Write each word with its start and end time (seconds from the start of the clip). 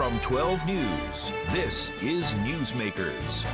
From 0.00 0.18
12 0.20 0.64
News, 0.64 1.30
this 1.52 1.90
is 2.00 2.32
Newsmakers. 2.32 3.44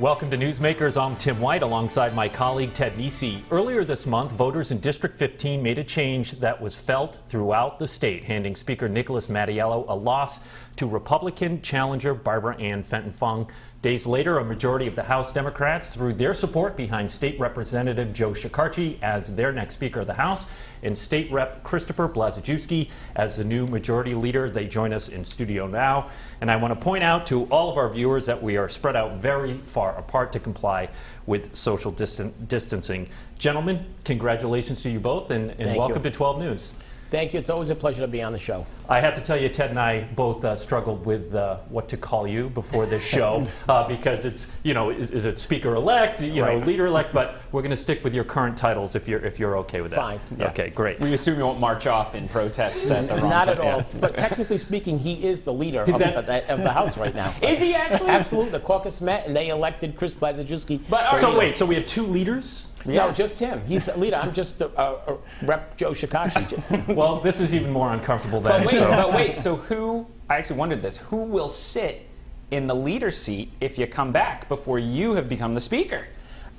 Welcome 0.00 0.28
to 0.32 0.36
Newsmakers. 0.36 1.00
I'm 1.00 1.14
Tim 1.14 1.38
White 1.38 1.62
alongside 1.62 2.16
my 2.16 2.28
colleague 2.28 2.74
Ted 2.74 2.98
Nesi. 2.98 3.44
Earlier 3.52 3.84
this 3.84 4.08
month, 4.08 4.32
voters 4.32 4.72
in 4.72 4.80
District 4.80 5.16
15 5.16 5.62
made 5.62 5.78
a 5.78 5.84
change 5.84 6.32
that 6.40 6.60
was 6.60 6.74
felt 6.74 7.20
throughout 7.28 7.78
the 7.78 7.86
state, 7.86 8.24
handing 8.24 8.56
Speaker 8.56 8.88
Nicholas 8.88 9.28
Mattiello 9.28 9.84
a 9.86 9.94
loss 9.94 10.40
to 10.74 10.88
Republican 10.88 11.62
challenger 11.62 12.14
Barbara 12.14 12.56
Ann 12.56 12.82
Fenton 12.82 13.12
Fung. 13.12 13.48
Days 13.82 14.06
later, 14.06 14.38
a 14.38 14.44
majority 14.44 14.86
of 14.86 14.94
the 14.94 15.02
House 15.02 15.32
Democrats 15.32 15.88
threw 15.88 16.12
their 16.12 16.34
support 16.34 16.76
behind 16.76 17.10
State 17.10 17.36
Representative 17.40 18.12
Joe 18.12 18.30
Shekarchi 18.30 18.96
as 19.02 19.34
their 19.34 19.50
next 19.50 19.74
Speaker 19.74 20.02
of 20.02 20.06
the 20.06 20.14
House 20.14 20.46
and 20.84 20.96
State 20.96 21.32
Rep 21.32 21.64
Christopher 21.64 22.08
Blazejewski 22.08 22.90
as 23.16 23.36
the 23.36 23.42
new 23.42 23.66
majority 23.66 24.14
leader. 24.14 24.48
They 24.48 24.68
join 24.68 24.92
us 24.92 25.08
in 25.08 25.24
studio 25.24 25.66
now. 25.66 26.10
And 26.40 26.48
I 26.48 26.54
want 26.54 26.72
to 26.72 26.80
point 26.80 27.02
out 27.02 27.26
to 27.26 27.46
all 27.46 27.72
of 27.72 27.76
our 27.76 27.88
viewers 27.88 28.24
that 28.26 28.40
we 28.40 28.56
are 28.56 28.68
spread 28.68 28.94
out 28.94 29.16
very 29.16 29.58
far 29.64 29.98
apart 29.98 30.30
to 30.34 30.38
comply 30.38 30.88
with 31.26 31.52
social 31.52 31.92
distan- 31.92 32.34
distancing. 32.46 33.08
Gentlemen, 33.36 33.84
congratulations 34.04 34.80
to 34.84 34.90
you 34.90 35.00
both 35.00 35.32
and, 35.32 35.50
and 35.58 35.76
welcome 35.76 36.04
you. 36.04 36.10
to 36.10 36.16
12 36.16 36.38
News. 36.38 36.72
Thank 37.12 37.34
you. 37.34 37.38
It's 37.38 37.50
always 37.50 37.68
a 37.68 37.74
pleasure 37.74 38.00
to 38.00 38.08
be 38.08 38.22
on 38.22 38.32
the 38.32 38.38
show. 38.38 38.66
I 38.88 38.98
have 38.98 39.14
to 39.16 39.20
tell 39.20 39.36
you, 39.36 39.50
Ted 39.50 39.68
and 39.68 39.78
I 39.78 40.04
both 40.16 40.42
uh, 40.44 40.56
struggled 40.56 41.04
with 41.04 41.34
uh, 41.34 41.58
what 41.68 41.86
to 41.90 41.98
call 41.98 42.26
you 42.26 42.48
before 42.48 42.86
this 42.86 43.04
show 43.04 43.46
uh, 43.68 43.86
because 43.86 44.24
it's, 44.24 44.46
you 44.62 44.72
know, 44.72 44.88
is, 44.88 45.10
is 45.10 45.26
it 45.26 45.38
speaker 45.38 45.74
elect, 45.74 46.22
you 46.22 46.42
Right. 46.42 46.58
know, 46.58 46.64
leader 46.64 46.86
elect, 46.86 47.12
but 47.12 47.36
we're 47.52 47.60
going 47.60 47.70
to 47.70 47.76
stick 47.76 48.02
with 48.02 48.14
your 48.14 48.24
current 48.24 48.56
titles 48.56 48.94
if 48.94 49.08
you're 49.08 49.20
if 49.26 49.38
you're 49.38 49.58
okay 49.58 49.82
with 49.82 49.90
that. 49.90 50.00
Fine. 50.00 50.20
Okay, 50.40 50.70
great. 50.70 51.00
We 51.00 51.12
assume 51.12 51.36
you 51.38 51.44
won't 51.44 51.60
march 51.60 51.86
off 51.86 52.14
in 52.14 52.30
protest 52.30 52.90
at 52.90 53.06
the 53.08 53.16
wrong 53.16 53.28
Not 53.28 53.44
time. 53.44 53.58
at 53.58 53.60
all. 53.60 53.78
Yeah. 53.80 54.00
But 54.00 54.16
technically 54.16 54.56
speaking, 54.56 54.98
he 54.98 55.22
is 55.22 55.42
the 55.42 55.52
leader 55.52 55.82
of, 55.82 55.98
That- 55.98 56.24
the, 56.26 56.50
of 56.50 56.62
the 56.62 56.72
House 56.72 56.96
right 56.96 57.14
now. 57.14 57.34
Is 57.42 57.60
he 57.60 57.74
actually? 57.74 58.08
Absolutely. 58.08 58.52
The 58.52 58.60
caucus 58.60 59.02
met 59.02 59.26
and 59.26 59.36
they 59.36 59.50
elected 59.50 59.96
Chris 59.96 60.14
Blazejewski. 60.14 60.80
But 60.88 61.20
So 61.20 61.38
wait, 61.38 61.56
so 61.56 61.66
we 61.66 61.74
have 61.74 61.86
two 61.86 62.04
leaders? 62.06 62.68
No, 62.84 63.12
just 63.12 63.38
him. 63.38 63.62
He's 63.66 63.86
the 63.86 63.96
leader. 63.98 64.16
I'm 64.16 64.32
just 64.32 64.60
a, 64.60 64.68
a, 64.80 65.14
a 65.14 65.18
Rep 65.42 65.76
Joe 65.76 65.92
Shekarchi. 65.92 66.94
Well, 66.94 67.20
this 67.20 67.40
is 67.40 67.54
even 67.54 67.70
more 67.70 67.92
uncomfortable 67.92 68.40
than 68.40 68.52
But 68.52 68.66
wait, 68.66 68.74
so. 68.78 68.88
but 68.90 69.12
wait. 69.12 69.38
So 69.38 69.56
who? 69.56 70.06
I 70.28 70.36
actually 70.36 70.56
wondered 70.56 70.82
this. 70.82 70.96
Who 70.96 71.18
will 71.24 71.48
sit 71.48 72.06
in 72.50 72.66
the 72.66 72.74
leader 72.74 73.10
seat 73.10 73.52
if 73.60 73.78
you 73.78 73.86
come 73.86 74.12
back 74.12 74.48
before 74.48 74.78
you 74.78 75.14
have 75.14 75.28
become 75.28 75.54
the 75.54 75.60
speaker? 75.60 76.06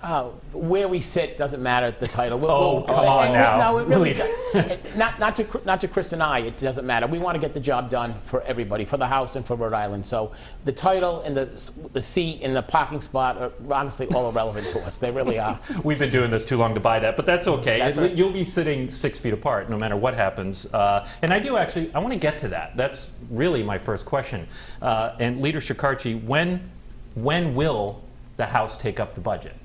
Uh, 0.04 0.26
where 0.52 0.90
we 0.90 1.00
sit 1.00 1.38
doesn't 1.38 1.64
matter 1.64 1.90
the 1.98 2.08
title. 2.09 2.38
We'll, 2.38 2.52
Oh, 2.52 2.73
we'll- 2.76 2.84
come 2.84 3.06
on 3.06 3.30
uh, 3.30 3.32
now. 3.32 3.58
No, 3.72 3.78
it 3.78 3.88
really 3.88 4.14
Really? 4.54 4.78
does. 4.78 4.96
not 4.98 5.18
not 5.18 5.34
to 5.38 5.62
not 5.64 5.80
to 5.80 5.88
Chris 5.88 6.12
and 6.12 6.22
I. 6.22 6.40
It 6.40 6.58
doesn't 6.59 6.86
matter. 6.86 7.08
We 7.08 7.20
want 7.20 7.36
to 7.36 7.40
get 7.40 7.54
the 7.54 7.62
job 7.62 7.90
done 7.90 8.14
for 8.22 8.42
everybody, 8.42 8.84
for 8.84 8.98
the 8.98 9.08
House 9.08 9.38
and 9.38 9.46
for 9.46 9.56
Rhode 9.56 9.72
Island. 9.72 10.06
So 10.06 10.34
the 10.66 10.74
title 10.74 11.22
and 11.22 11.38
the 11.38 11.46
the 11.94 12.02
seat 12.02 12.42
and 12.44 12.54
the 12.54 12.62
parking 12.62 13.00
spot 13.00 13.38
are 13.38 13.52
honestly 13.74 14.08
all 14.14 14.30
irrelevant 14.30 14.68
to 14.70 14.80
us. 14.81 15.00
They 15.00 15.09
really 15.09 15.40
are. 15.40 15.58
We've 15.86 16.00
been 16.00 16.12
doing 16.12 16.31
this 16.31 16.46
too 16.46 16.58
long 16.58 16.74
to 16.74 16.81
buy 16.81 17.00
that, 17.00 17.16
but 17.16 17.26
that's 17.26 17.48
okay. 17.48 17.80
That's 17.80 17.98
right. 17.98 18.14
You'll 18.14 18.34
be 18.34 18.44
sitting 18.44 18.92
six 18.92 19.18
feet 19.20 19.31
apart 19.34 19.70
no 19.70 19.78
matter 19.78 19.96
what 19.96 20.16
happens. 20.16 20.66
Uh, 20.74 21.08
and 21.22 21.34
I 21.34 21.40
do 21.40 21.56
actually, 21.56 21.94
I 21.96 22.00
want 22.00 22.12
to 22.12 22.20
get 22.20 22.38
to 22.40 22.50
that. 22.50 22.76
That's 22.76 23.12
really 23.30 23.64
my 23.64 23.78
first 23.78 24.06
question. 24.06 24.48
Uh, 24.81 25.16
and 25.22 25.42
Leader 25.42 25.62
Shekarchi, 25.62 26.22
when, 26.26 26.70
when 27.16 27.56
will 27.56 28.02
the 28.36 28.46
House 28.46 28.76
take 28.76 29.00
up 29.00 29.16
the 29.16 29.22
budget? 29.22 29.56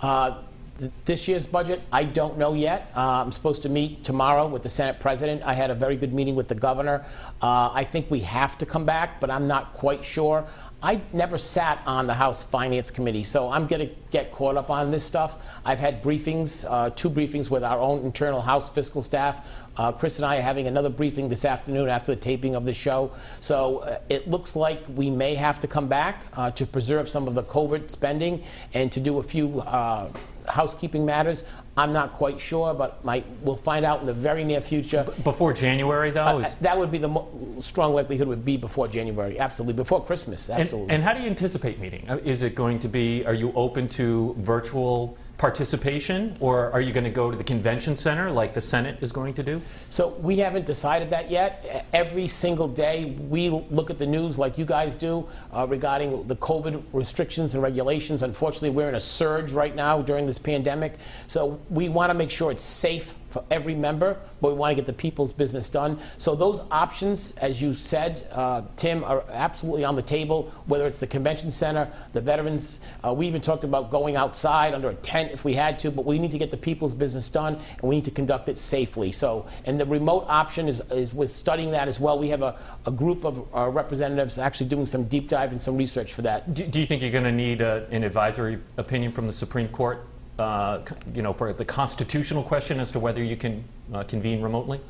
Uh, 0.00 0.42
th- 0.78 0.92
this 1.04 1.26
year's 1.26 1.46
budget, 1.46 1.82
I 1.92 2.04
don't 2.04 2.38
know 2.38 2.54
yet. 2.54 2.90
Uh, 2.94 3.22
I'm 3.24 3.32
supposed 3.32 3.62
to 3.62 3.68
meet 3.68 4.04
tomorrow 4.04 4.46
with 4.46 4.62
the 4.62 4.68
Senate 4.68 5.00
President. 5.00 5.42
I 5.42 5.54
had 5.54 5.70
a 5.70 5.74
very 5.74 5.96
good 5.96 6.12
meeting 6.12 6.36
with 6.36 6.48
the 6.48 6.54
governor. 6.54 7.04
Uh, 7.42 7.70
I 7.72 7.84
think 7.84 8.10
we 8.10 8.20
have 8.20 8.56
to 8.58 8.66
come 8.66 8.84
back, 8.84 9.20
but 9.20 9.30
I'm 9.30 9.48
not 9.48 9.72
quite 9.72 10.04
sure. 10.04 10.46
I 10.80 11.00
never 11.12 11.38
sat 11.38 11.82
on 11.86 12.06
the 12.06 12.14
House 12.14 12.44
Finance 12.44 12.92
Committee, 12.92 13.24
so 13.24 13.50
I'm 13.50 13.66
going 13.66 13.88
to 13.88 13.92
get 14.12 14.30
caught 14.30 14.56
up 14.56 14.70
on 14.70 14.92
this 14.92 15.04
stuff. 15.04 15.58
I've 15.64 15.80
had 15.80 16.00
briefings, 16.00 16.64
uh, 16.68 16.90
two 16.90 17.10
briefings 17.10 17.50
with 17.50 17.64
our 17.64 17.80
own 17.80 18.04
internal 18.04 18.40
House 18.40 18.70
fiscal 18.70 19.02
staff. 19.02 19.66
Uh, 19.76 19.90
Chris 19.90 20.20
and 20.20 20.26
I 20.26 20.38
are 20.38 20.42
having 20.42 20.68
another 20.68 20.88
briefing 20.88 21.28
this 21.28 21.44
afternoon 21.44 21.88
after 21.88 22.14
the 22.14 22.20
taping 22.20 22.54
of 22.54 22.64
the 22.64 22.72
show. 22.72 23.10
So 23.40 23.78
uh, 23.78 23.98
it 24.08 24.30
looks 24.30 24.54
like 24.54 24.84
we 24.94 25.10
may 25.10 25.34
have 25.34 25.58
to 25.60 25.66
come 25.66 25.88
back 25.88 26.26
uh, 26.34 26.52
to 26.52 26.64
preserve 26.64 27.08
some 27.08 27.26
of 27.26 27.34
the 27.34 27.42
COVID 27.42 27.90
spending 27.90 28.44
and 28.72 28.92
to 28.92 29.00
do 29.00 29.18
a 29.18 29.22
few 29.22 29.60
uh, 29.62 30.08
housekeeping 30.48 31.04
matters. 31.04 31.44
I'm 31.76 31.92
not 31.92 32.12
quite 32.12 32.40
sure, 32.40 32.74
but 32.74 33.04
my, 33.04 33.22
we'll 33.42 33.56
find 33.56 33.84
out 33.84 34.00
in 34.00 34.06
the 34.06 34.12
very 34.12 34.44
near 34.44 34.60
future. 34.60 35.06
Before 35.24 35.52
January, 35.52 36.10
though? 36.10 36.40
Uh, 36.40 36.50
that 36.60 36.76
would 36.76 36.90
be 36.90 36.98
the 36.98 37.22
strong 37.60 37.94
likelihood 37.94 38.28
would 38.28 38.44
be 38.44 38.56
before 38.56 38.88
January, 38.88 39.38
absolutely, 39.38 39.74
before 39.74 40.04
Christmas, 40.04 40.50
absolutely. 40.50 40.94
and 40.94 41.02
how 41.02 41.12
do 41.12 41.20
you 41.20 41.28
anticipate 41.28 41.78
meeting? 41.78 42.08
Uh, 42.08 42.18
Is 42.24 42.42
it 42.42 42.54
going 42.54 42.78
to 42.80 42.88
be, 42.88 43.24
are 43.26 43.34
you 43.34 43.52
open 43.54 43.86
to 43.88 44.34
virtual 44.38 45.16
participation, 45.38 46.36
or 46.40 46.70
are 46.72 46.80
you 46.80 46.92
going 46.92 47.04
to 47.04 47.10
go 47.10 47.30
to 47.30 47.36
the 47.36 47.44
convention 47.44 47.94
center 47.94 48.30
like 48.30 48.52
the 48.54 48.60
Senate 48.60 48.98
is 49.00 49.12
going 49.12 49.32
to 49.34 49.42
do? 49.42 49.62
So 49.88 50.08
we 50.20 50.36
haven't 50.38 50.66
decided 50.66 51.10
that 51.10 51.30
yet. 51.30 51.86
Every 51.92 52.26
single 52.26 52.66
day, 52.66 53.16
we 53.28 53.48
look 53.48 53.88
at 53.88 53.98
the 53.98 54.06
news 54.06 54.36
like 54.38 54.58
you 54.58 54.64
guys 54.64 54.96
do 54.96 55.26
uh, 55.52 55.66
regarding 55.68 56.26
the 56.26 56.36
COVID 56.36 56.82
restrictions 56.92 57.54
and 57.54 57.62
regulations. 57.62 58.24
Unfortunately, 58.24 58.70
we're 58.70 58.88
in 58.88 58.96
a 58.96 59.00
surge 59.00 59.52
right 59.52 59.74
now 59.74 60.02
during 60.02 60.26
this 60.26 60.38
pandemic. 60.38 60.94
So 61.28 61.60
we 61.70 61.88
want 61.88 62.10
to 62.10 62.14
make 62.14 62.30
sure 62.30 62.50
it's 62.50 62.64
safe 62.64 63.14
for 63.28 63.44
every 63.50 63.74
member, 63.74 64.16
but 64.40 64.50
we 64.50 64.54
want 64.54 64.70
to 64.70 64.74
get 64.74 64.86
the 64.86 64.92
people's 64.92 65.32
business 65.32 65.68
done. 65.68 65.98
So 66.18 66.34
those 66.34 66.62
options, 66.70 67.32
as 67.32 67.60
you 67.60 67.74
said, 67.74 68.26
uh, 68.32 68.62
Tim, 68.76 69.04
are 69.04 69.24
absolutely 69.30 69.84
on 69.84 69.96
the 69.96 70.02
table. 70.02 70.52
Whether 70.66 70.86
it's 70.86 71.00
the 71.00 71.06
convention 71.06 71.50
center, 71.50 71.90
the 72.12 72.20
veterans, 72.20 72.80
uh, 73.04 73.12
we 73.12 73.26
even 73.26 73.40
talked 73.40 73.64
about 73.64 73.90
going 73.90 74.16
outside 74.16 74.74
under 74.74 74.90
a 74.90 74.94
tent 74.94 75.32
if 75.32 75.44
we 75.44 75.54
had 75.54 75.78
to. 75.80 75.90
But 75.90 76.04
we 76.04 76.18
need 76.18 76.30
to 76.30 76.38
get 76.38 76.50
the 76.50 76.56
people's 76.56 76.94
business 76.94 77.28
done, 77.28 77.54
and 77.54 77.82
we 77.82 77.96
need 77.96 78.04
to 78.06 78.10
conduct 78.10 78.48
it 78.48 78.58
safely. 78.58 79.12
So, 79.12 79.46
and 79.64 79.78
the 79.78 79.86
remote 79.86 80.24
option 80.28 80.68
is, 80.68 80.80
is 80.90 81.12
with 81.12 81.30
studying 81.30 81.70
that 81.72 81.88
as 81.88 82.00
well. 82.00 82.18
We 82.18 82.28
have 82.28 82.42
a, 82.42 82.58
a 82.86 82.90
group 82.90 83.24
of 83.24 83.46
uh, 83.54 83.68
representatives 83.68 84.38
actually 84.38 84.68
doing 84.68 84.86
some 84.86 85.04
deep 85.04 85.28
dive 85.28 85.52
and 85.52 85.60
some 85.60 85.76
research 85.76 86.12
for 86.12 86.22
that. 86.22 86.54
Do, 86.54 86.66
do 86.66 86.80
you 86.80 86.86
think 86.86 87.02
you're 87.02 87.10
going 87.10 87.24
to 87.24 87.32
need 87.32 87.60
a, 87.60 87.86
an 87.90 88.04
advisory 88.04 88.58
opinion 88.76 89.12
from 89.12 89.26
the 89.26 89.32
Supreme 89.32 89.68
Court, 89.68 90.06
uh, 90.38 90.80
you 91.14 91.22
know, 91.22 91.32
for 91.32 91.52
the 91.52 91.64
constitutional 91.64 92.42
question 92.42 92.80
as 92.80 92.90
to 92.92 93.00
whether 93.00 93.22
you 93.22 93.36
can 93.36 93.64
uh, 93.92 94.02
convene 94.04 94.40
remotely? 94.40 94.80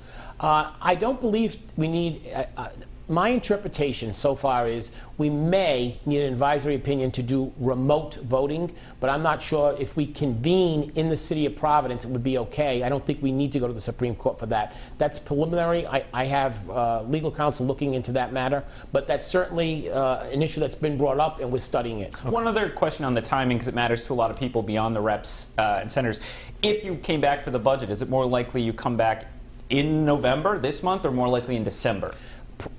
Uh, 0.40 0.72
I 0.80 0.94
don't 0.94 1.20
believe 1.20 1.56
we 1.76 1.88
need. 1.88 2.22
My 3.10 3.30
interpretation 3.30 4.12
so 4.12 4.34
far 4.34 4.68
is 4.68 4.90
we 5.16 5.30
may 5.30 5.98
need 6.04 6.20
an 6.20 6.30
advisory 6.30 6.74
opinion 6.74 7.10
to 7.12 7.22
do 7.22 7.50
remote 7.58 8.16
voting, 8.16 8.70
but 9.00 9.08
I'm 9.08 9.22
not 9.22 9.40
sure 9.40 9.74
if 9.80 9.96
we 9.96 10.06
convene 10.06 10.92
in 10.94 11.08
the 11.08 11.16
city 11.16 11.46
of 11.46 11.56
Providence, 11.56 12.04
it 12.04 12.10
would 12.10 12.22
be 12.22 12.36
okay. 12.36 12.82
I 12.82 12.90
don't 12.90 13.04
think 13.06 13.22
we 13.22 13.32
need 13.32 13.50
to 13.52 13.60
go 13.60 13.66
to 13.66 13.72
the 13.72 13.80
Supreme 13.80 14.14
Court 14.14 14.38
for 14.38 14.44
that. 14.46 14.76
That's 14.98 15.18
preliminary. 15.18 15.86
I, 15.86 16.04
I 16.12 16.26
have 16.26 16.68
uh, 16.68 17.02
legal 17.04 17.30
counsel 17.30 17.64
looking 17.64 17.94
into 17.94 18.12
that 18.12 18.34
matter, 18.34 18.62
but 18.92 19.06
that's 19.06 19.26
certainly 19.26 19.90
uh, 19.90 20.24
an 20.24 20.42
issue 20.42 20.60
that's 20.60 20.74
been 20.74 20.98
brought 20.98 21.18
up, 21.18 21.40
and 21.40 21.50
we're 21.50 21.60
studying 21.60 22.00
it. 22.00 22.12
One 22.24 22.46
other 22.46 22.68
question 22.68 23.06
on 23.06 23.14
the 23.14 23.22
timing, 23.22 23.56
because 23.56 23.68
it 23.68 23.74
matters 23.74 24.04
to 24.08 24.12
a 24.12 24.14
lot 24.16 24.30
of 24.30 24.38
people 24.38 24.62
beyond 24.62 24.94
the 24.94 25.00
reps 25.00 25.54
uh, 25.56 25.78
and 25.80 25.90
senators. 25.90 26.20
If 26.62 26.84
you 26.84 26.96
came 26.96 27.22
back 27.22 27.42
for 27.42 27.52
the 27.52 27.58
budget, 27.58 27.88
is 27.88 28.02
it 28.02 28.10
more 28.10 28.26
likely 28.26 28.60
you 28.60 28.74
come 28.74 28.98
back 28.98 29.28
in 29.70 30.04
November 30.04 30.58
this 30.58 30.82
month, 30.82 31.06
or 31.06 31.10
more 31.10 31.28
likely 31.28 31.56
in 31.56 31.64
December? 31.64 32.12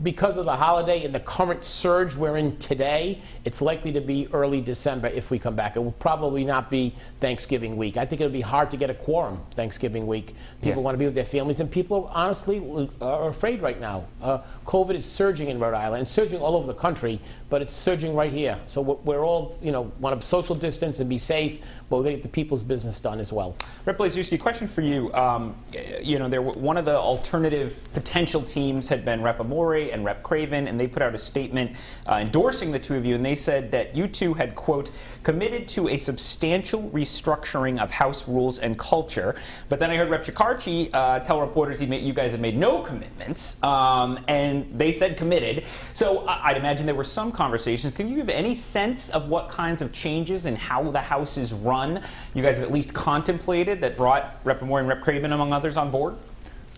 Because 0.03 0.35
of 0.35 0.45
the 0.45 0.55
holiday 0.55 1.05
and 1.05 1.15
the 1.15 1.21
current 1.21 1.63
surge 1.63 2.15
we're 2.15 2.37
in 2.37 2.57
today, 2.57 3.21
it's 3.45 3.61
likely 3.61 3.93
to 3.93 4.01
be 4.01 4.27
early 4.33 4.59
December 4.59 5.07
if 5.07 5.31
we 5.31 5.39
come 5.39 5.55
back. 5.55 5.77
It 5.77 5.79
will 5.79 5.93
probably 5.93 6.43
not 6.43 6.69
be 6.69 6.93
Thanksgiving 7.21 7.77
week. 7.77 7.95
I 7.95 8.05
think 8.05 8.19
it'll 8.19 8.33
be 8.33 8.41
hard 8.41 8.71
to 8.71 8.77
get 8.77 8.89
a 8.89 8.93
quorum 8.93 9.41
Thanksgiving 9.55 10.05
week. 10.05 10.35
People 10.61 10.81
Yeah. 10.81 10.85
want 10.85 10.95
to 10.95 10.99
be 10.99 11.05
with 11.05 11.15
their 11.15 11.23
families, 11.23 11.61
and 11.61 11.71
people 11.71 12.11
honestly 12.13 12.89
are 13.01 13.29
afraid 13.29 13.61
right 13.61 13.79
now. 13.79 14.03
Uh, 14.21 14.39
COVID 14.65 14.95
is 14.95 15.05
surging 15.05 15.47
in 15.47 15.59
Rhode 15.59 15.73
Island, 15.75 16.01
it's 16.03 16.11
surging 16.11 16.41
all 16.41 16.55
over 16.55 16.67
the 16.67 16.73
country, 16.73 17.21
but 17.49 17.61
it's 17.61 17.73
surging 17.73 18.15
right 18.15 18.33
here. 18.33 18.57
So 18.67 18.81
we're, 18.81 19.23
all, 19.23 19.57
you 19.61 19.71
know, 19.71 19.91
want 19.99 20.19
to 20.19 20.27
social 20.27 20.55
distance 20.55 20.99
and 20.99 21.09
be 21.09 21.17
safe, 21.17 21.65
but 21.89 21.97
we're 21.97 22.03
going 22.03 22.15
to 22.15 22.17
get 22.17 22.23
the 22.23 22.29
people's 22.29 22.63
business 22.63 22.99
done 22.99 23.19
as 23.19 23.31
well. 23.31 23.55
Rep 23.85 23.97
Blazejewski, 23.97 24.39
question 24.39 24.67
for 24.67 24.81
you. 24.81 25.13
Um, 25.13 25.55
you 26.01 26.19
know, 26.19 26.27
there 26.27 26.41
were, 26.41 26.53
one 26.53 26.75
of 26.75 26.83
the 26.85 26.97
alternative 26.97 27.79
potential 27.93 28.41
teams 28.41 28.89
had 28.89 29.05
been 29.05 29.21
Rep 29.21 29.39
Amore 29.69 29.93
and 29.93 30.05
Rep 30.05 30.23
Craven, 30.23 30.67
and 30.67 30.79
they 30.79 30.87
put 30.87 31.01
out 31.01 31.15
a 31.15 31.17
statement 31.17 31.75
uh, 32.07 32.19
endorsing 32.21 32.71
the 32.71 32.79
two 32.79 32.95
of 32.95 33.05
you, 33.05 33.15
and 33.15 33.25
they 33.25 33.35
said 33.35 33.71
that 33.71 33.95
you 33.95 34.07
two 34.07 34.33
had, 34.33 34.55
quote, 34.55 34.91
committed 35.23 35.67
to 35.69 35.89
a 35.89 35.97
substantial 35.97 36.89
restructuring 36.89 37.79
of 37.79 37.91
House 37.91 38.27
rules 38.27 38.59
and 38.59 38.77
culture. 38.77 39.35
But 39.67 39.79
then 39.79 39.91
I 39.91 39.97
heard 39.97 40.09
Rep 40.09 40.25
Shekarchi 40.25 40.89
uh, 40.93 41.19
tell 41.19 41.41
reporters 41.41 41.79
he 41.79 41.85
made, 41.85 42.03
you 42.03 42.13
guys 42.13 42.31
had 42.31 42.41
made 42.41 42.57
no 42.57 42.81
commitments, 42.81 43.61
um, 43.63 44.19
and 44.27 44.67
they 44.77 44.91
said 44.91 45.17
committed. 45.17 45.65
So 45.93 46.25
I'd 46.27 46.57
imagine 46.57 46.85
there 46.85 46.95
were 46.95 47.03
some 47.03 47.31
conversations. 47.31 47.93
Can 47.93 48.07
you 48.09 48.15
give 48.15 48.29
any 48.29 48.55
sense 48.55 49.09
of 49.09 49.29
what 49.29 49.49
kinds 49.49 49.81
of 49.81 49.91
changes 49.91 50.45
and 50.45 50.57
how 50.57 50.89
the 50.91 50.99
House 51.01 51.37
is 51.37 51.53
run 51.53 52.01
you 52.33 52.43
guys 52.43 52.57
have 52.57 52.67
at 52.67 52.73
least 52.73 52.93
contemplated 52.93 53.81
that 53.81 53.97
brought 53.97 54.39
Rep. 54.43 54.61
Moore 54.61 54.79
and 54.79 54.87
Rep. 54.87 55.01
Craven, 55.01 55.31
among 55.31 55.53
others, 55.53 55.77
on 55.77 55.91
board? 55.91 56.15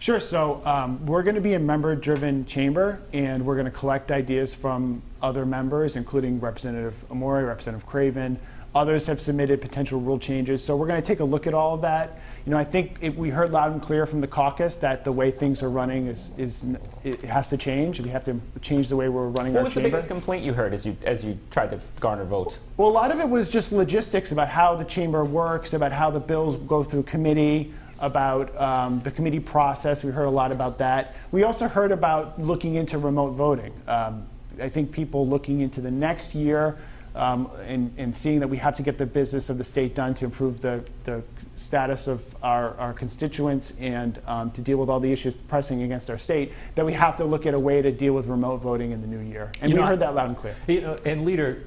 Sure. 0.01 0.19
So 0.19 0.63
um, 0.65 1.06
we're 1.06 1.21
going 1.21 1.36
to 1.36 1.42
be 1.42 1.53
a 1.53 1.59
member-driven 1.59 2.48
chamber, 2.48 3.03
and 3.13 3.45
we're 3.45 3.53
going 3.53 3.65
to 3.65 3.71
collect 3.71 4.12
ideas 4.12 4.51
from 4.51 5.03
other 5.21 5.45
members, 5.45 5.95
including 5.95 6.39
Representative 6.39 7.06
Amore, 7.12 7.44
Representative 7.44 7.88
Craven. 7.88 8.39
Others 8.74 9.06
have 9.06 9.21
submitted 9.21 9.62
potential 9.62 10.01
rule 10.01 10.18
changes. 10.18 10.63
So 10.63 10.75
we're 10.75 10.88
going 10.88 11.00
to 11.00 11.06
take 11.06 11.19
a 11.19 11.24
look 11.24 11.45
at 11.45 11.53
all 11.53 11.75
of 11.75 11.81
that. 11.81 12.19
You 12.48 12.51
know, 12.51 12.57
I 12.57 12.63
think 12.63 12.98
it, 13.01 13.15
we 13.15 13.30
heard 13.30 13.51
loud 13.51 13.74
and 13.74 13.81
clear 13.81 14.07
from 14.07 14.21
the 14.21 14.27
caucus 14.27 14.74
that 14.77 15.03
the 15.03 15.12
way 15.12 15.30
things 15.30 15.62
are 15.62 15.69
running 15.69 16.07
is, 16.07 16.31
is 16.36 16.65
it 17.03 17.21
has 17.21 17.48
to 17.50 17.57
change. 17.57 18.00
We 18.00 18.09
have 18.09 18.24
to 18.24 18.39
change 18.62 18.89
the 18.89 18.95
way 18.95 19.07
we're 19.07 19.27
running 19.27 19.53
what 19.53 19.59
our 19.59 19.63
was 19.65 19.74
chamber. 19.74 19.89
the 19.89 19.92
biggest 19.92 20.07
complaint 20.07 20.44
you 20.44 20.53
heard 20.53 20.74
as 20.74 20.83
you 20.83 20.98
as 21.03 21.24
you 21.24 21.38
tried 21.51 21.69
to 21.71 21.80
garner 22.00 22.25
votes? 22.25 22.62
Well, 22.77 22.88
a 22.88 22.89
lot 22.89 23.12
of 23.12 23.19
it 23.19 23.30
was 23.30 23.50
just 23.50 23.71
logistics 23.71 24.31
about 24.31 24.48
how 24.48 24.75
the 24.75 24.86
chamber 24.86 25.24
works, 25.25 25.74
about 25.74 25.92
how 25.92 26.09
the 26.09 26.19
bills 26.19 26.56
go 26.56 26.81
through 26.81 27.03
committee, 27.03 27.71
about 28.01 28.59
um, 28.59 29.01
the 29.03 29.12
committee 29.12 29.39
process. 29.39 30.03
We 30.03 30.12
heard 30.12 30.25
a 30.25 30.31
lot 30.31 30.51
about 30.51 30.77
that. 30.80 31.15
We 31.31 31.44
also 31.44 31.68
heard 31.68 31.92
about 31.92 32.42
looking 32.42 32.75
into 32.75 32.98
remote 32.98 33.31
voting. 33.31 33.74
Um, 33.88 34.27
I 34.59 34.68
think 34.68 34.92
people 34.92 35.27
looking 35.27 35.62
into 35.62 35.80
the 35.80 35.92
next 35.92 36.36
year 36.36 36.77
um, 37.15 37.50
and, 37.65 37.94
and, 37.98 38.15
seeing 38.15 38.39
that 38.39 38.48
we 38.48 38.56
have 38.57 38.75
to 38.77 38.83
get 38.83 38.98
the 38.98 39.06
business 39.06 39.50
of 39.50 39.57
the 39.57 39.65
state 39.65 39.95
done 39.95 40.13
to 40.13 40.24
improve 40.24 40.62
the, 40.62 40.81
the 41.03 41.21
status 41.57 42.07
of 42.07 42.24
our, 42.42 42.74
our 42.77 42.94
constituents 42.94 43.74
and 43.81 44.21
um, 44.27 44.50
to 44.51 44.62
deal 44.62 44.77
with 44.77 44.89
all 44.89 45.01
the 45.01 45.12
issues 45.12 45.33
pressing 45.50 45.83
against 45.83 46.09
our 46.09 46.18
state, 46.18 46.53
that 46.75 46.86
we 46.86 46.94
have 46.94 47.18
to 47.18 47.25
look 47.25 47.45
at 47.45 47.53
a 47.53 47.59
way 47.59 47.81
to 47.81 47.92
deal 47.92 48.13
with 48.13 48.27
remote 48.27 48.62
voting 48.62 48.92
in 48.92 49.01
the 49.01 49.07
new 49.07 49.19
year. 49.19 49.51
And 49.62 49.69
you 49.69 49.75
we 49.75 49.81
know, 49.81 49.88
heard 49.88 50.00
that 50.00 50.15
loud 50.15 50.30
and 50.30 50.38
clear. 50.38 50.56
You 50.68 50.81
know, 50.81 50.95
and 51.03 51.25
leader, 51.25 51.63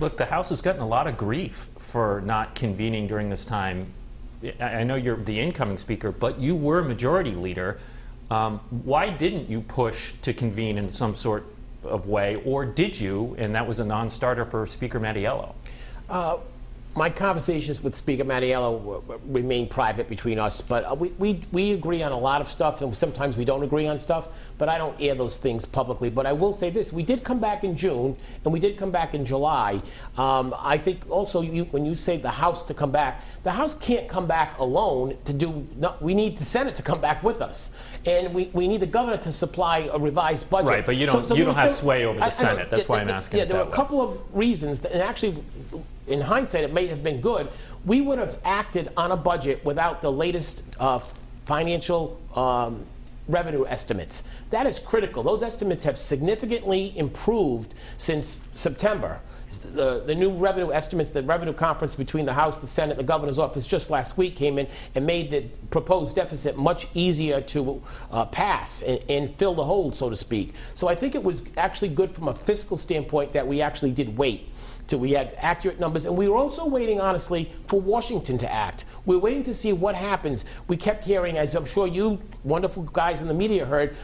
look, 0.00 0.16
the 0.16 0.26
House 0.26 0.48
has 0.48 0.60
gotten 0.60 0.80
a 0.80 0.88
lot 0.88 1.06
of 1.06 1.16
grief 1.16 1.68
for 1.78 2.20
not 2.22 2.56
convening 2.56 3.06
during 3.06 3.30
this 3.30 3.44
time. 3.44 3.92
I 4.60 4.84
know 4.84 4.94
you're 4.94 5.16
the 5.16 5.38
incoming 5.38 5.78
speaker, 5.78 6.12
but 6.12 6.40
you 6.40 6.54
were 6.54 6.82
majority 6.82 7.32
leader. 7.32 7.78
Um, 8.30 8.60
why 8.84 9.10
didn't 9.10 9.50
you 9.50 9.60
push 9.60 10.12
to 10.22 10.32
convene 10.32 10.78
in 10.78 10.88
some 10.88 11.14
sort 11.14 11.44
of 11.84 12.06
way, 12.06 12.40
or 12.44 12.64
did 12.64 12.98
you, 12.98 13.34
and 13.38 13.54
that 13.54 13.66
was 13.66 13.80
a 13.80 13.84
non-starter 13.84 14.44
for 14.44 14.66
Speaker 14.66 15.00
Mattiello? 15.00 15.54
Uh, 16.08 16.38
my 16.96 17.08
conversations 17.08 17.82
with 17.82 17.94
Speaker 17.94 18.24
Mattiello 18.24 19.02
remain 19.26 19.68
private 19.68 20.08
between 20.08 20.40
us, 20.40 20.60
but 20.60 20.84
uh, 20.84 20.94
we, 20.94 21.10
we, 21.18 21.40
we 21.52 21.72
agree 21.72 22.02
on 22.02 22.10
a 22.10 22.18
lot 22.18 22.40
of 22.40 22.48
stuff, 22.48 22.80
and 22.82 22.96
sometimes 22.96 23.36
we 23.36 23.44
don't 23.44 23.62
agree 23.62 23.86
on 23.86 23.96
stuff, 23.96 24.28
but 24.58 24.68
I 24.68 24.76
don't 24.76 25.00
air 25.00 25.14
those 25.14 25.38
things 25.38 25.64
publicly. 25.64 26.10
But 26.10 26.26
I 26.26 26.32
will 26.32 26.52
say 26.52 26.68
this 26.68 26.92
we 26.92 27.04
did 27.04 27.22
come 27.22 27.38
back 27.38 27.62
in 27.62 27.76
June, 27.76 28.16
and 28.44 28.52
we 28.52 28.58
did 28.58 28.76
come 28.76 28.90
back 28.90 29.14
in 29.14 29.24
July. 29.24 29.80
Um, 30.18 30.52
I 30.58 30.76
think 30.78 31.08
also 31.08 31.42
you, 31.42 31.64
when 31.66 31.86
you 31.86 31.94
say 31.94 32.16
the 32.16 32.30
House 32.30 32.64
to 32.64 32.74
come 32.74 32.90
back, 32.90 33.22
the 33.44 33.52
House 33.52 33.74
can't 33.74 34.08
come 34.08 34.26
back 34.26 34.58
alone 34.58 35.16
to 35.26 35.32
do, 35.32 35.66
no, 35.76 35.94
we 36.00 36.12
need 36.12 36.36
the 36.36 36.44
Senate 36.44 36.74
to 36.76 36.82
come 36.82 37.00
back 37.00 37.22
with 37.22 37.40
us. 37.40 37.70
And 38.04 38.34
we, 38.34 38.50
we 38.52 38.66
need 38.66 38.80
the 38.80 38.86
governor 38.86 39.18
to 39.18 39.32
supply 39.32 39.90
a 39.92 39.98
revised 39.98 40.50
budget. 40.50 40.70
Right, 40.70 40.86
but 40.86 40.96
you 40.96 41.06
don't, 41.06 41.22
so, 41.22 41.34
so 41.34 41.34
you 41.36 41.44
don't 41.44 41.54
have 41.54 41.74
sway 41.74 42.04
over 42.04 42.18
the 42.18 42.24
I, 42.24 42.30
Senate. 42.30 42.66
I 42.66 42.76
That's 42.76 42.88
why 42.88 43.00
I'm 43.00 43.10
asking. 43.10 43.38
Yeah, 43.38 43.44
there 43.44 43.64
were 43.64 43.70
a 43.70 43.74
couple 43.74 44.00
of 44.00 44.20
reasons, 44.34 44.80
that, 44.80 44.92
and 44.92 45.02
actually 45.02 45.44
in 46.10 46.20
hindsight, 46.20 46.64
it 46.64 46.72
may 46.72 46.86
have 46.86 47.02
been 47.02 47.20
good. 47.20 47.48
We 47.84 48.00
would 48.00 48.18
have 48.18 48.38
acted 48.44 48.90
on 48.96 49.12
a 49.12 49.16
budget 49.16 49.64
without 49.64 50.02
the 50.02 50.12
latest 50.12 50.62
uh, 50.78 51.00
financial 51.46 52.20
um, 52.34 52.84
revenue 53.28 53.66
estimates. 53.66 54.24
That 54.50 54.66
is 54.66 54.78
critical. 54.78 55.22
Those 55.22 55.42
estimates 55.42 55.84
have 55.84 55.98
significantly 55.98 56.96
improved 56.98 57.74
since 57.96 58.42
September. 58.52 59.20
The, 59.72 60.04
the, 60.06 60.14
new 60.14 60.30
revenue 60.30 60.72
estimates, 60.72 61.10
the 61.10 61.24
revenue 61.24 61.52
conference 61.52 61.96
between 61.96 62.24
the 62.24 62.32
House, 62.32 62.60
the 62.60 62.68
Senate, 62.68 62.96
the 62.96 63.02
governor's 63.02 63.38
office 63.40 63.66
just 63.66 63.90
last 63.90 64.16
week 64.16 64.36
came 64.36 64.58
in 64.58 64.68
and 64.94 65.04
made 65.04 65.32
the 65.32 65.42
proposed 65.70 66.14
deficit 66.14 66.56
much 66.56 66.86
easier 66.94 67.40
to 67.40 67.82
uh, 68.12 68.26
pass 68.26 68.80
and, 68.82 69.00
and, 69.08 69.34
fill 69.36 69.54
the 69.54 69.64
hole, 69.64 69.90
so 69.90 70.08
to 70.08 70.14
speak. 70.14 70.54
So 70.74 70.86
I 70.86 70.94
think 70.94 71.16
it 71.16 71.24
was 71.24 71.42
actually 71.56 71.88
good 71.88 72.14
from 72.14 72.28
a 72.28 72.34
fiscal 72.34 72.76
standpoint 72.76 73.32
that 73.32 73.44
we 73.44 73.60
actually 73.60 73.90
did 73.90 74.16
wait 74.16 74.49
till 74.90 74.98
we 74.98 75.12
had 75.12 75.32
accurate 75.38 75.78
numbers. 75.78 76.04
And 76.04 76.16
we 76.16 76.28
were 76.28 76.36
also 76.36 76.66
waiting, 76.66 77.00
honestly, 77.00 77.50
for 77.68 77.80
Washington 77.80 78.36
to 78.38 78.52
act. 78.52 78.84
We 79.06 79.16
we're 79.16 79.22
waiting 79.22 79.44
to 79.44 79.54
see 79.54 79.72
what 79.72 79.94
happens. 79.94 80.44
We 80.66 80.76
kept 80.76 81.04
hearing, 81.04 81.38
as 81.38 81.54
I'm 81.54 81.64
sure 81.64 81.86
you 81.86 82.20
wonderful 82.42 82.82
guys 82.82 83.22
in 83.22 83.28
the 83.28 83.34
media 83.34 83.64
heard, 83.64 83.96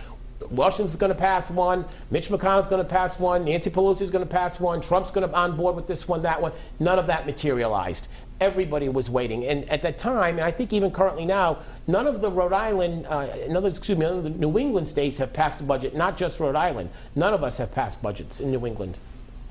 Washington's 0.50 0.96
going 0.96 1.12
to 1.12 1.18
pass 1.18 1.50
one. 1.50 1.86
Mitch 2.10 2.28
McConnell's 2.28 2.68
going 2.68 2.82
to 2.82 2.88
pass 2.88 3.18
one. 3.18 3.44
Nancy 3.44 3.68
Pelosi's 3.68 4.10
going 4.10 4.24
to 4.24 4.30
pass 4.30 4.60
one. 4.60 4.80
Trump's 4.80 5.10
going 5.10 5.28
to 5.28 5.34
on 5.34 5.56
board 5.56 5.74
with 5.74 5.88
this 5.88 6.06
one, 6.06 6.22
that 6.22 6.40
one. 6.40 6.52
None 6.78 6.98
of 6.98 7.08
that 7.08 7.26
materialized. 7.26 8.06
Everybody 8.38 8.88
was 8.88 9.08
waiting, 9.08 9.46
and 9.46 9.68
at 9.70 9.80
that 9.80 9.96
time, 9.96 10.36
and 10.36 10.44
I 10.44 10.50
think 10.50 10.74
even 10.74 10.90
currently 10.90 11.24
now, 11.24 11.60
none 11.86 12.06
of 12.06 12.20
the 12.20 12.30
Rhode 12.30 12.52
Island, 12.52 13.06
uh, 13.06 13.28
excuse 13.64 13.96
me, 13.96 14.04
none 14.04 14.18
of 14.18 14.24
the 14.24 14.30
New 14.30 14.58
England 14.58 14.86
states 14.86 15.16
have 15.16 15.32
passed 15.32 15.58
a 15.60 15.62
budget. 15.62 15.96
Not 15.96 16.18
just 16.18 16.38
Rhode 16.38 16.54
Island. 16.54 16.90
None 17.14 17.32
of 17.32 17.42
us 17.42 17.56
have 17.56 17.72
passed 17.72 18.02
budgets 18.02 18.38
in 18.38 18.50
New 18.50 18.66
England. 18.66 18.98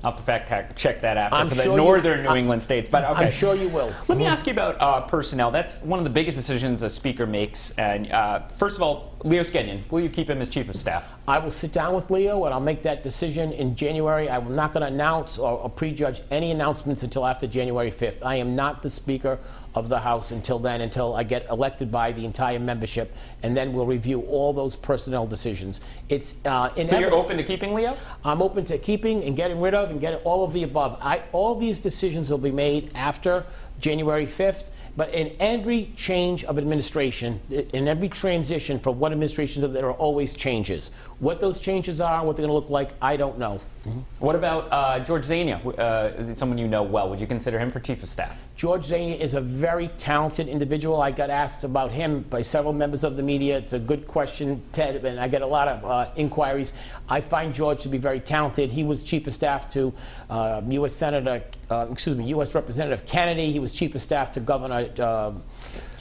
I'll 0.04 0.12
have 0.12 0.20
to 0.20 0.22
fact 0.22 0.76
check 0.76 1.00
that 1.00 1.16
after 1.16 1.36
I'm 1.36 1.48
for 1.48 1.54
sure 1.54 1.64
the 1.64 1.76
northern 1.76 2.22
you, 2.22 2.28
New 2.28 2.36
England 2.36 2.62
states. 2.62 2.88
But 2.88 3.04
okay. 3.04 3.24
I'm 3.24 3.32
sure 3.32 3.54
you 3.54 3.68
will. 3.68 3.92
Let 4.08 4.18
me 4.18 4.26
ask 4.26 4.46
you 4.46 4.52
about 4.52 4.80
uh, 4.80 5.00
personnel. 5.02 5.50
That's 5.50 5.82
one 5.82 5.98
of 5.98 6.04
the 6.04 6.10
biggest 6.10 6.36
decisions 6.36 6.82
a 6.82 6.90
speaker 6.90 7.26
makes. 7.26 7.72
And 7.72 8.12
uh, 8.12 8.46
first 8.58 8.76
of 8.76 8.82
all, 8.82 9.15
Leo 9.26 9.42
Skenyon, 9.42 9.80
will 9.90 10.00
you 10.00 10.08
keep 10.08 10.30
him 10.30 10.40
as 10.40 10.48
chief 10.48 10.68
of 10.68 10.76
staff? 10.76 11.12
I 11.26 11.40
will 11.40 11.50
sit 11.50 11.72
down 11.72 11.96
with 11.96 12.12
Leo 12.12 12.44
and 12.44 12.54
I'll 12.54 12.60
make 12.60 12.84
that 12.84 13.02
decision 13.02 13.50
in 13.50 13.74
January. 13.74 14.30
I'm 14.30 14.54
not 14.54 14.72
going 14.72 14.82
to 14.82 14.86
announce 14.86 15.36
or, 15.36 15.58
or, 15.58 15.68
prejudge 15.68 16.22
any 16.30 16.52
announcements 16.52 17.02
until 17.02 17.26
after 17.26 17.48
January 17.48 17.90
5th. 17.90 18.18
I 18.24 18.36
am 18.36 18.54
not 18.54 18.82
the 18.82 18.88
Speaker 18.88 19.40
of 19.74 19.88
the 19.88 19.98
House 19.98 20.30
until 20.30 20.60
then, 20.60 20.80
until 20.80 21.16
I 21.16 21.24
get 21.24 21.44
elected 21.50 21.90
by 21.90 22.12
the 22.12 22.24
entire 22.24 22.60
membership, 22.60 23.16
and 23.42 23.56
then 23.56 23.72
we'll 23.72 23.84
review 23.84 24.20
all 24.22 24.52
those 24.52 24.76
personnel 24.76 25.26
decisions. 25.26 25.80
It's 26.08 26.36
uh, 26.46 26.72
so 26.86 26.96
you're 26.96 27.12
open 27.12 27.36
to 27.36 27.42
keeping 27.42 27.74
Leo? 27.74 27.96
I'm 28.24 28.40
open 28.40 28.64
to 28.66 28.78
keeping 28.78 29.24
and 29.24 29.36
getting 29.36 29.60
rid 29.60 29.74
of 29.74 29.90
and 29.90 30.00
getting 30.00 30.20
all 30.20 30.44
of 30.44 30.52
the 30.52 30.62
above. 30.62 30.98
I, 31.00 31.24
all 31.32 31.56
these 31.56 31.80
decisions 31.80 32.30
will 32.30 32.38
be 32.38 32.52
made 32.52 32.92
after 32.94 33.44
January 33.80 34.26
5th. 34.26 34.64
But 34.96 35.12
in 35.12 35.36
every 35.38 35.92
change 35.94 36.42
of 36.44 36.56
administration, 36.56 37.40
in 37.50 37.86
every 37.86 38.08
transition 38.08 38.78
from 38.78 38.98
one 38.98 39.12
administration, 39.12 39.60
to 39.60 39.68
the 39.68 39.72
other, 39.72 39.80
there 39.80 39.90
are 39.90 39.96
always 39.96 40.32
changes. 40.32 40.90
What 41.18 41.38
those 41.38 41.60
changes 41.60 42.00
are, 42.00 42.24
what 42.24 42.36
they're 42.36 42.46
going 42.46 42.58
to 42.58 42.60
look 42.60 42.70
like, 42.70 42.94
I 43.02 43.18
don't 43.18 43.38
know. 43.38 43.60
Mm-hmm. 43.86 44.00
What 44.18 44.34
about 44.34 44.68
uh, 44.72 44.98
George 44.98 45.24
Zainyeh? 45.24 45.78
Uh, 45.78 46.34
someone 46.34 46.58
you 46.58 46.66
know 46.66 46.82
well? 46.82 47.08
Would 47.08 47.20
you 47.20 47.26
consider 47.26 47.58
him 47.58 47.70
for 47.70 47.78
chief 47.78 48.02
of 48.02 48.08
staff? 48.08 48.36
George 48.56 48.88
Zainyeh 48.88 49.20
is 49.20 49.34
a 49.34 49.40
very 49.40 49.88
talented 49.96 50.48
individual. 50.48 51.00
I 51.00 51.12
got 51.12 51.30
asked 51.30 51.62
about 51.62 51.92
him 51.92 52.22
by 52.22 52.42
several 52.42 52.72
members 52.72 53.04
of 53.04 53.16
the 53.16 53.22
media. 53.22 53.56
It's 53.56 53.74
a 53.74 53.78
good 53.78 54.08
question, 54.08 54.60
Ted, 54.72 55.04
and 55.04 55.20
I 55.20 55.28
get 55.28 55.42
a 55.42 55.46
lot 55.46 55.68
of 55.68 55.84
uh, 55.84 56.10
inquiries. 56.16 56.72
I 57.08 57.20
find 57.20 57.54
George 57.54 57.82
to 57.82 57.88
be 57.88 57.98
very 57.98 58.18
talented. 58.18 58.72
He 58.72 58.82
was 58.82 59.04
chief 59.04 59.26
of 59.28 59.34
staff 59.34 59.70
to 59.74 59.92
U.S. 60.30 60.30
Uh, 60.30 60.88
Senator, 60.88 61.44
uh, 61.70 61.86
excuse 61.92 62.16
me, 62.16 62.24
U.S. 62.28 62.54
Representative 62.54 63.06
Kennedy. 63.06 63.52
He 63.52 63.60
was 63.60 63.72
chief 63.72 63.94
of 63.94 64.02
staff 64.02 64.32
to 64.32 64.40
Governor. 64.40 64.88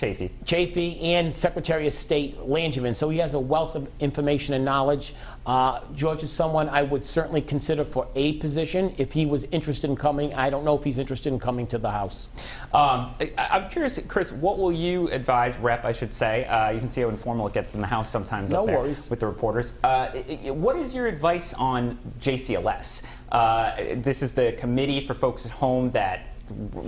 Chafee. 0.06 0.30
Chafee 0.46 1.02
and 1.04 1.36
Secretary 1.36 1.88
of 1.88 1.94
State 1.94 2.38
Langevin. 2.40 2.96
So 2.96 3.10
he 3.10 3.18
has 3.20 3.34
a 3.34 3.40
wealth 3.40 3.76
of 3.76 3.88
information 4.00 4.54
and 4.54 4.64
knowledge. 4.64 5.14
Uh, 5.46 5.82
George 5.94 6.24
is 6.24 6.32
someone 6.32 6.70
I 6.70 6.84
would 6.84 7.04
certainly 7.04 7.42
consider 7.42 7.84
for 7.84 8.08
a 8.16 8.34
position 8.34 8.94
if 8.98 9.14
he 9.14 9.26
was 9.26 9.46
interested 9.46 9.90
in 9.90 9.96
coming. 9.96 10.34
I 10.34 10.50
don't 10.50 10.66
know 10.66 10.78
if 10.78 10.84
he's 10.84 10.98
interested 10.98 11.32
in 11.32 11.40
coming 11.40 11.68
to 11.68 11.78
the 11.78 11.92
House. 11.92 12.28
Um, 12.74 13.16
I, 13.20 13.32
am 13.38 13.70
curious, 13.70 14.00
Chris, 14.08 14.32
what 14.32 14.58
will 14.58 14.72
you 14.72 15.10
advise, 15.10 15.58
Rep, 15.58 15.86
I 15.86 15.92
should 15.92 16.14
say? 16.14 16.46
Uh, 16.46 16.70
you 16.72 16.80
can 16.80 16.92
see 16.92 17.02
how 17.02 17.10
informal 17.10 17.48
it 17.48 17.54
gets 17.54 17.76
in 17.76 17.82
the 17.82 17.88
House 17.88 18.10
sometimes 18.10 18.52
no 18.52 18.62
up 18.62 18.68
there 18.68 18.80
worries. 18.80 19.10
with 19.10 19.20
the 19.20 19.28
reporters. 19.28 19.74
Uh, 19.84 20.08
what 20.54 20.76
is 20.76 20.94
your 20.94 21.08
advice 21.08 21.54
on 21.54 21.98
JCLS? 22.20 23.04
Uh, 23.32 23.96
this 23.96 24.22
is 24.22 24.34
the 24.34 24.54
committee 24.54 25.06
for 25.06 25.14
folks 25.14 25.46
at 25.46 25.52
home 25.52 25.92
that 25.92 26.35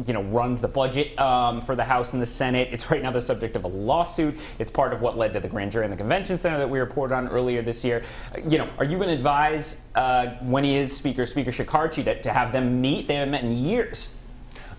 you 0.06 0.14
know, 0.14 0.22
runs 0.24 0.62
the 0.62 0.68
budget 0.68 1.18
um, 1.20 1.62
for 1.62 1.76
the 1.76 1.84
House 1.84 2.14
and 2.14 2.22
the 2.22 2.28
Senate. 2.28 2.70
It's 2.72 2.92
right 2.92 3.02
now 3.02 3.12
the 3.12 3.22
subject 3.22 3.56
of 3.56 3.64
a 3.64 3.68
lawsuit. 3.68 4.38
It's 4.60 4.70
part 4.72 4.94
of 4.94 5.02
what 5.02 5.18
led 5.18 5.34
to 5.34 5.40
the 5.40 5.48
grand 5.48 5.72
jury 5.72 5.86
in 5.86 5.92
the 5.92 5.98
convention 5.98 6.38
center 6.38 6.58
that 6.60 6.70
we 6.70 6.80
reported 6.80 7.16
on 7.16 7.28
earlier 7.30 7.62
this 7.62 7.84
year. 7.84 8.04
You 8.48 8.60
know, 8.60 8.70
are 8.78 8.86
you 8.86 8.98
going 8.98 9.10
to 9.10 9.16
advise 9.16 9.86
uh, 9.96 10.28
when 10.42 10.64
he 10.64 10.78
is 10.78 10.96
Speaker, 10.96 11.26
Speaker 11.26 11.52
Shekarchi, 11.52 12.04
to, 12.06 12.22
to 12.22 12.32
have 12.32 12.52
them 12.52 12.82
meet? 12.82 13.08
They 13.08 13.16
haven't 13.16 13.32
met 13.32 13.44
in 13.44 13.52
years. 13.52 14.16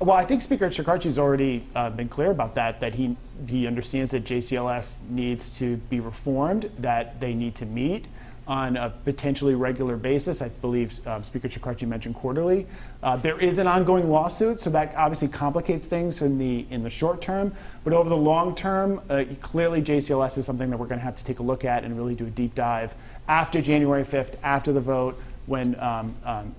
Well, 0.01 0.17
I 0.17 0.25
think 0.25 0.43
Speaker 0.43 0.69
Shekarchi's 0.69 1.19
already 1.19 1.67
uh, 1.75 1.91
been 1.91 2.09
clear 2.09 2.31
about 2.31 2.55
that. 2.55 2.79
That 2.79 2.95
he 2.95 3.17
he 3.49 3.67
understands 3.67 4.13
that 4.13 4.25
JCLS 4.25 4.97
needs 5.09 5.51
to 5.59 5.77
be 5.77 5.99
reformed. 5.99 6.71
That 6.79 7.21
they 7.21 7.35
need 7.35 7.57
to 7.57 7.67
meet 7.67 8.07
on 8.49 8.79
a 8.79 8.89
potentially 9.05 9.55
regular 9.55 9.97
basis. 9.97 10.41
I 10.41 10.49
believe 10.49 11.07
uh, 11.07 11.21
Speaker 11.23 11.49
Shekarchi 11.49 11.87
mentioned 11.87 12.15
quarterly. 12.15 12.67
Uh, 13.03 13.17
there 13.17 13.39
is 13.39 13.59
an 13.59 13.67
ongoing 13.67 14.09
lawsuit, 14.09 14.59
so 14.59 14.71
that 14.71 14.95
obviously 14.97 15.29
complicates 15.29 15.87
things 15.87 16.23
in 16.23 16.39
the 16.39 16.67
in 16.71 16.83
the 16.83 16.91
short 16.91 17.21
term. 17.21 17.55
But 17.85 17.93
over 17.93 18.09
the 18.09 18.17
long 18.17 18.55
term, 18.55 19.03
uh, 19.11 19.25
clearly 19.43 19.83
JCLS 19.83 20.39
is 20.39 20.47
something 20.47 20.71
that 20.71 20.79
we're 20.79 20.87
going 20.87 20.99
to 20.99 21.05
have 21.05 21.17
to 21.17 21.25
take 21.25 21.41
a 21.41 21.43
look 21.43 21.65
at 21.65 21.85
and 21.85 21.97
really 21.97 22.15
do 22.15 22.27
a 22.27 22.31
deep 22.31 22.55
dive 22.55 22.95
after 23.29 23.61
January 23.61 24.05
5th, 24.05 24.37
after 24.43 24.73
the 24.73 24.81
vote, 24.81 25.21
when 25.47 25.79
um, 25.79 26.15
um, 26.25 26.55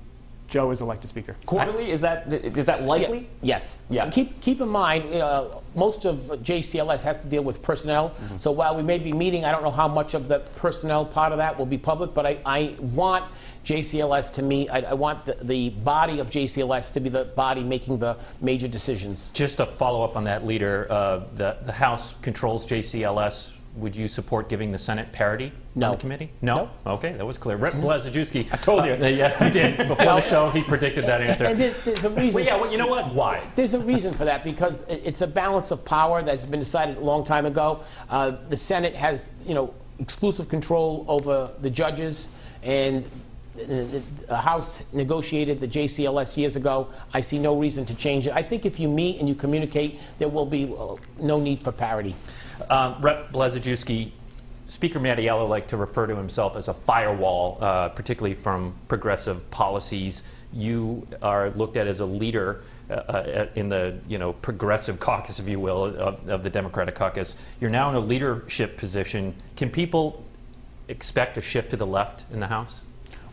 Joe 0.49 0.71
is 0.71 0.81
elected 0.81 1.09
Speaker. 1.09 1.35
Quarterly? 1.45 1.91
Is 1.91 2.01
that 2.01 2.31
is 2.33 2.65
that 2.65 2.83
likely? 2.83 3.19
Yeah, 3.19 3.55
yes. 3.55 3.77
Yeah. 3.89 4.09
Keep 4.09 4.41
keep 4.41 4.61
in 4.61 4.67
mind, 4.67 5.13
uh, 5.13 5.59
most 5.75 6.05
of 6.05 6.17
JCLS 6.43 7.03
has 7.03 7.21
to 7.21 7.27
deal 7.27 7.43
with 7.43 7.61
personnel. 7.61 8.15
So 8.39 8.51
while 8.51 8.75
we 8.75 8.83
may 8.83 8.97
be 8.97 9.13
meeting, 9.13 9.45
I 9.45 9.51
don't 9.51 9.63
know 9.63 9.71
how 9.71 9.87
much 9.87 10.13
of 10.13 10.27
the 10.27 10.39
personnel 10.55 11.05
part 11.05 11.31
of 11.31 11.37
that 11.37 11.57
will 11.57 11.65
be 11.65 11.77
public, 11.77 12.13
but 12.13 12.25
I, 12.25 12.39
I 12.45 12.75
want 12.79 13.25
JCLS 13.65 14.33
to 14.33 14.41
meet. 14.41 14.69
I, 14.69 14.79
I 14.81 14.93
want 14.93 15.25
the, 15.25 15.37
the 15.41 15.69
body 15.69 16.19
of 16.19 16.29
JCLS 16.29 16.93
to 16.93 16.99
be 16.99 17.09
the 17.09 17.25
body 17.25 17.63
making 17.63 17.99
the 17.99 18.17
major 18.41 18.67
decisions. 18.67 19.29
Just 19.31 19.59
a 19.59 19.65
follow 19.65 20.03
up 20.03 20.17
on 20.17 20.23
that, 20.23 20.45
leader. 20.45 20.87
Uh, 20.89 21.23
the, 21.35 21.57
the 21.63 21.71
House 21.71 22.15
controls 22.21 22.65
JCLS. 22.65 23.53
Would 23.79 23.95
you 23.95 24.07
support 24.07 24.49
giving 24.49 24.71
the 24.71 24.79
Senate 24.79 25.11
parity 25.11 25.51
No. 25.75 25.87
on 25.87 25.91
the 25.95 25.97
committee? 26.01 26.31
No? 26.41 26.69
No. 26.85 26.91
Okay, 26.93 27.13
that 27.13 27.25
was 27.25 27.37
clear. 27.37 27.55
Rep 27.55 27.73
Blazejewski. 27.75 28.51
I 28.51 28.57
told 28.57 28.83
you. 28.85 28.91
yes, 28.95 29.39
you 29.41 29.49
did. 29.49 29.77
Before 29.87 29.95
the 29.95 30.21
show, 30.21 30.49
he 30.49 30.61
predicted 30.63 31.05
that 31.05 31.21
answer. 31.21 31.45
And 31.45 31.59
there- 31.59 31.73
there's 31.85 32.03
a 32.03 32.09
reason. 32.09 32.33
well, 32.35 32.43
yeah, 32.43 32.55
well, 32.57 32.71
you 32.71 32.77
know 32.77 32.87
what? 32.87 33.13
Why? 33.13 33.41
There's 33.55 33.73
a 33.73 33.79
reason 33.79 34.11
for 34.13 34.25
that 34.25 34.43
because 34.43 34.79
it's 34.89 35.21
a 35.21 35.27
balance 35.27 35.71
of 35.71 35.85
power 35.85 36.21
that's 36.21 36.45
been 36.45 36.59
decided 36.59 36.97
a 36.97 37.01
long 37.01 37.23
time 37.23 37.45
ago. 37.45 37.79
Uh, 38.09 38.31
the 38.49 38.57
Senate 38.57 38.95
has, 38.95 39.33
you 39.45 39.53
know, 39.55 39.73
exclusive 39.99 40.49
control 40.49 41.05
over 41.07 41.51
the 41.61 41.69
judges, 41.69 42.27
and 42.63 43.05
uh, 43.05 43.65
the 43.65 44.01
the 44.27 44.37
House 44.37 44.83
negotiated 44.93 45.59
the 45.61 45.67
JCLS 45.67 46.35
years 46.37 46.55
ago. 46.57 46.87
I 47.13 47.21
see 47.21 47.37
no 47.39 47.57
reason 47.57 47.85
to 47.85 47.95
change 47.95 48.27
it. 48.27 48.33
I 48.33 48.41
think 48.43 48.65
if 48.65 48.79
you 48.79 48.89
meet 48.89 49.19
and 49.19 49.27
you 49.29 49.35
communicate, 49.35 49.99
there 50.17 50.27
will 50.29 50.45
be 50.45 50.65
uh, 50.77 50.95
no 51.21 51.39
need 51.39 51.61
for 51.61 51.71
parity. 51.71 52.15
Um, 52.69 53.01
Rep 53.01 53.31
Blazejewski, 53.31 54.11
Speaker 54.67 54.99
Mattiello 54.99 55.49
liked 55.49 55.69
to 55.69 55.77
refer 55.77 56.05
to 56.07 56.15
himself 56.15 56.55
as 56.55 56.67
a 56.67 56.73
firewall, 56.73 57.57
uh, 57.59 57.89
particularly 57.89 58.35
from 58.35 58.75
progressive 58.87 59.49
policies. 59.49 60.23
You 60.53 61.07
are 61.21 61.49
looked 61.51 61.77
at 61.77 61.87
as 61.87 61.99
a 61.99 62.05
leader 62.05 62.63
uh, 62.89 62.93
uh, 62.93 63.47
in 63.55 63.69
the 63.69 63.99
you 64.07 64.17
know 64.17 64.33
progressive 64.33 64.99
caucus, 64.99 65.39
if 65.39 65.47
you 65.47 65.59
will, 65.59 65.85
of, 65.85 66.29
of 66.29 66.43
the 66.43 66.49
Democratic 66.49 66.95
caucus. 66.95 67.35
You're 67.59 67.69
now 67.69 67.89
in 67.89 67.95
a 67.95 67.99
leadership 67.99 68.77
position. 68.77 69.35
Can 69.55 69.69
people 69.69 70.23
expect 70.87 71.37
a 71.37 71.41
shift 71.41 71.71
to 71.71 71.77
the 71.77 71.85
left 71.85 72.25
in 72.31 72.39
the 72.39 72.47
House? 72.47 72.83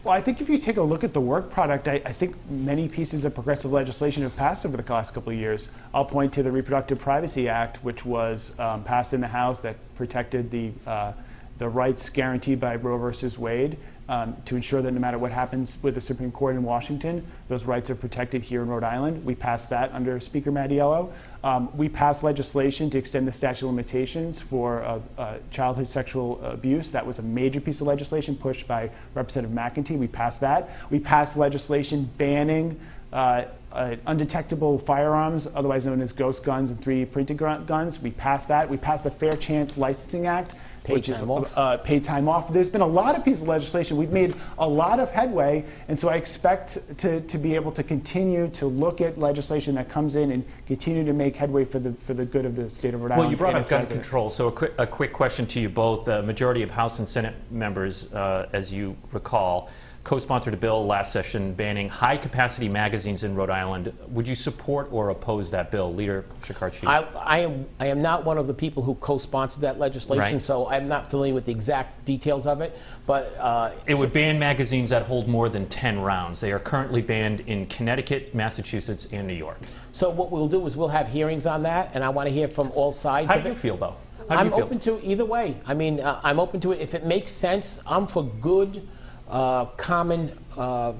Well, 0.06 0.14
I 0.14 0.20
think 0.20 0.40
if 0.40 0.48
you 0.48 0.58
take 0.58 0.76
a 0.76 0.82
look 0.82 1.02
at 1.02 1.12
the 1.12 1.20
work 1.20 1.50
product, 1.50 1.88
I, 1.88 2.00
I 2.04 2.12
think 2.12 2.36
many 2.48 2.88
pieces 2.88 3.24
of 3.24 3.34
progressive 3.34 3.72
legislation 3.72 4.22
have 4.22 4.36
passed 4.36 4.64
over 4.64 4.76
the 4.76 4.92
last 4.92 5.12
couple 5.12 5.32
of 5.32 5.36
years. 5.36 5.68
I'll 5.92 6.04
point 6.04 6.32
to 6.34 6.44
the 6.44 6.52
Reproductive 6.52 7.00
Privacy 7.00 7.48
Act, 7.48 7.82
which 7.82 8.04
was 8.04 8.56
um, 8.60 8.84
passed 8.84 9.14
in 9.14 9.20
the 9.20 9.26
House 9.26 9.58
that 9.62 9.74
protected 9.96 10.48
the, 10.48 10.70
uh, 10.86 11.12
the 11.58 11.68
rights 11.68 12.08
guaranteed 12.08 12.60
by 12.60 12.76
Roe 12.76 12.98
versus 12.98 13.36
Wade 13.36 13.78
um, 14.08 14.36
to 14.44 14.56
ensure 14.56 14.82
that 14.82 14.92
no 14.92 15.00
matter 15.00 15.18
what 15.18 15.32
happens 15.32 15.78
with 15.82 15.94
the 15.94 16.00
Supreme 16.00 16.30
Court 16.30 16.54
in 16.54 16.62
Washington, 16.62 17.26
those 17.48 17.64
rights 17.64 17.90
are 17.90 17.96
protected 17.96 18.42
here 18.42 18.62
in 18.62 18.68
Rhode 18.68 18.84
Island. 18.84 19.24
We 19.24 19.34
passed 19.34 19.70
that 19.70 19.92
under 19.92 20.20
Speaker 20.20 20.52
Mattiello. 20.52 21.12
Um, 21.42 21.76
we 21.76 21.88
passed 21.88 22.22
legislation 22.22 22.90
to 22.90 22.98
extend 22.98 23.26
the 23.26 23.32
statute 23.32 23.66
of 23.66 23.72
limitations 23.72 24.40
for 24.40 24.82
uh, 24.82 25.00
uh, 25.18 25.38
childhood 25.50 25.88
sexual 25.88 26.44
abuse. 26.44 26.92
That 26.92 27.06
was 27.06 27.18
a 27.18 27.22
major 27.22 27.60
piece 27.60 27.80
of 27.80 27.86
legislation 27.86 28.36
pushed 28.36 28.66
by 28.66 28.90
Representative 29.14 29.56
McEntee. 29.56 29.98
We 29.98 30.08
passed 30.08 30.40
that. 30.40 30.70
We 30.90 30.98
passed 30.98 31.36
legislation 31.36 32.10
banning 32.16 32.80
uh, 33.12 33.46
uh, 33.72 33.96
undetectable 34.06 34.78
firearms, 34.78 35.48
otherwise 35.54 35.86
known 35.86 36.00
as 36.00 36.12
ghost 36.12 36.42
guns 36.44 36.70
and 36.70 36.80
3D 36.80 37.10
printed 37.10 37.36
gu- 37.36 37.64
guns. 37.66 38.00
We 38.00 38.10
passed 38.10 38.48
that. 38.48 38.68
We 38.68 38.76
passed 38.76 39.04
the 39.04 39.10
Fair 39.10 39.32
Chance 39.32 39.76
Licensing 39.76 40.26
Act, 40.26 40.54
Paid 40.84 40.92
which 40.94 41.08
is 41.08 41.20
uh, 41.20 41.78
paid 41.78 42.04
time 42.04 42.28
off. 42.28 42.52
There's 42.52 42.68
been 42.68 42.80
a 42.80 42.86
lot 42.86 43.16
of 43.16 43.24
pieces 43.24 43.42
of 43.42 43.48
legislation. 43.48 43.96
We've 43.96 44.12
made 44.12 44.34
a 44.58 44.68
lot 44.68 45.00
of 45.00 45.10
headway, 45.10 45.64
and 45.88 45.98
so 45.98 46.08
I 46.08 46.14
expect 46.14 46.78
to, 46.98 47.20
to 47.22 47.38
be 47.38 47.56
able 47.56 47.72
to 47.72 47.82
continue 47.82 48.48
to 48.50 48.66
look 48.66 49.00
at 49.00 49.18
legislation 49.18 49.74
that 49.74 49.88
comes 49.88 50.14
in 50.14 50.30
and 50.30 50.44
continue 50.66 51.04
to 51.04 51.12
make 51.12 51.34
headway 51.34 51.64
for 51.64 51.80
the 51.80 51.92
for 51.92 52.14
the 52.14 52.24
good 52.24 52.44
of 52.44 52.54
the 52.54 52.70
state 52.70 52.94
of 52.94 53.00
Rhode 53.00 53.10
Island. 53.12 53.20
Well, 53.20 53.30
you 53.30 53.36
brought 53.36 53.56
up 53.56 53.68
gun 53.68 53.80
residents. 53.80 54.06
control, 54.06 54.30
so 54.30 54.46
a 54.46 54.52
quick, 54.52 54.74
a 54.78 54.86
quick 54.86 55.12
question 55.12 55.44
to 55.48 55.60
you 55.60 55.68
both. 55.68 56.04
The 56.04 56.22
majority 56.22 56.62
of 56.62 56.70
House 56.70 57.00
and 57.00 57.08
Senate 57.08 57.34
members, 57.50 58.12
uh, 58.12 58.48
as 58.52 58.72
you 58.72 58.96
recall, 59.10 59.68
co-sponsored 60.06 60.54
a 60.54 60.56
bill 60.56 60.86
last 60.86 61.12
session 61.12 61.52
banning 61.52 61.88
high-capacity 61.88 62.68
magazines 62.68 63.24
in 63.24 63.34
Rhode 63.34 63.50
Island. 63.50 63.92
Would 64.10 64.28
you 64.28 64.36
support 64.36 64.86
or 64.92 65.08
oppose 65.08 65.50
that 65.50 65.72
bill, 65.72 65.92
Leader 65.92 66.24
Shekarchi? 66.42 66.86
I, 66.86 67.02
I, 67.18 67.38
am, 67.40 67.66
I 67.80 67.86
am 67.86 68.00
not 68.00 68.24
one 68.24 68.38
of 68.38 68.46
the 68.46 68.54
people 68.54 68.84
who 68.84 68.94
co-sponsored 68.94 69.62
that 69.62 69.80
legislation, 69.80 70.34
Right. 70.34 70.40
so 70.42 70.68
I'm 70.68 70.86
not 70.86 71.10
familiar 71.10 71.34
with 71.34 71.46
the 71.46 71.50
exact 71.50 72.04
details 72.04 72.46
of 72.46 72.60
it. 72.60 72.78
But 73.04 73.36
uh, 73.40 73.72
It 73.88 73.98
would 73.98 74.12
ban 74.12 74.38
magazines 74.38 74.90
that 74.90 75.02
hold 75.02 75.26
more 75.26 75.48
than 75.48 75.66
10 75.66 75.98
rounds. 75.98 76.40
They 76.40 76.52
are 76.52 76.60
currently 76.60 77.02
banned 77.02 77.40
in 77.40 77.66
Connecticut, 77.66 78.32
Massachusetts, 78.32 79.08
and 79.10 79.26
New 79.26 79.34
York. 79.34 79.58
So 79.90 80.08
what 80.08 80.30
we'll 80.30 80.46
do 80.46 80.64
is 80.66 80.76
we'll 80.76 80.86
have 80.86 81.08
hearings 81.08 81.46
on 81.46 81.64
that, 81.64 81.90
and 81.94 82.04
I 82.04 82.10
want 82.10 82.28
to 82.28 82.32
hear 82.32 82.46
from 82.46 82.70
all 82.76 82.92
sides 82.92 83.26
How 83.26 83.38
of 83.38 83.42
do 83.42 83.50
it. 83.50 83.54
you 83.54 83.58
feel, 83.58 83.76
though? 83.76 83.96
I'm 84.30 84.50
feel? 84.50 84.62
open 84.62 84.78
to 84.80 85.00
either 85.04 85.24
way. 85.24 85.56
I 85.66 85.74
mean, 85.74 85.98
uh, 85.98 86.20
I'm 86.22 86.38
open 86.38 86.60
to 86.60 86.70
it. 86.70 86.80
If 86.80 86.94
it 86.94 87.04
makes 87.04 87.32
sense, 87.32 87.80
I'm 87.88 88.06
for 88.06 88.22
good, 88.24 88.86
uh, 89.28 89.66
common 89.76 90.32
uh, 90.56 90.92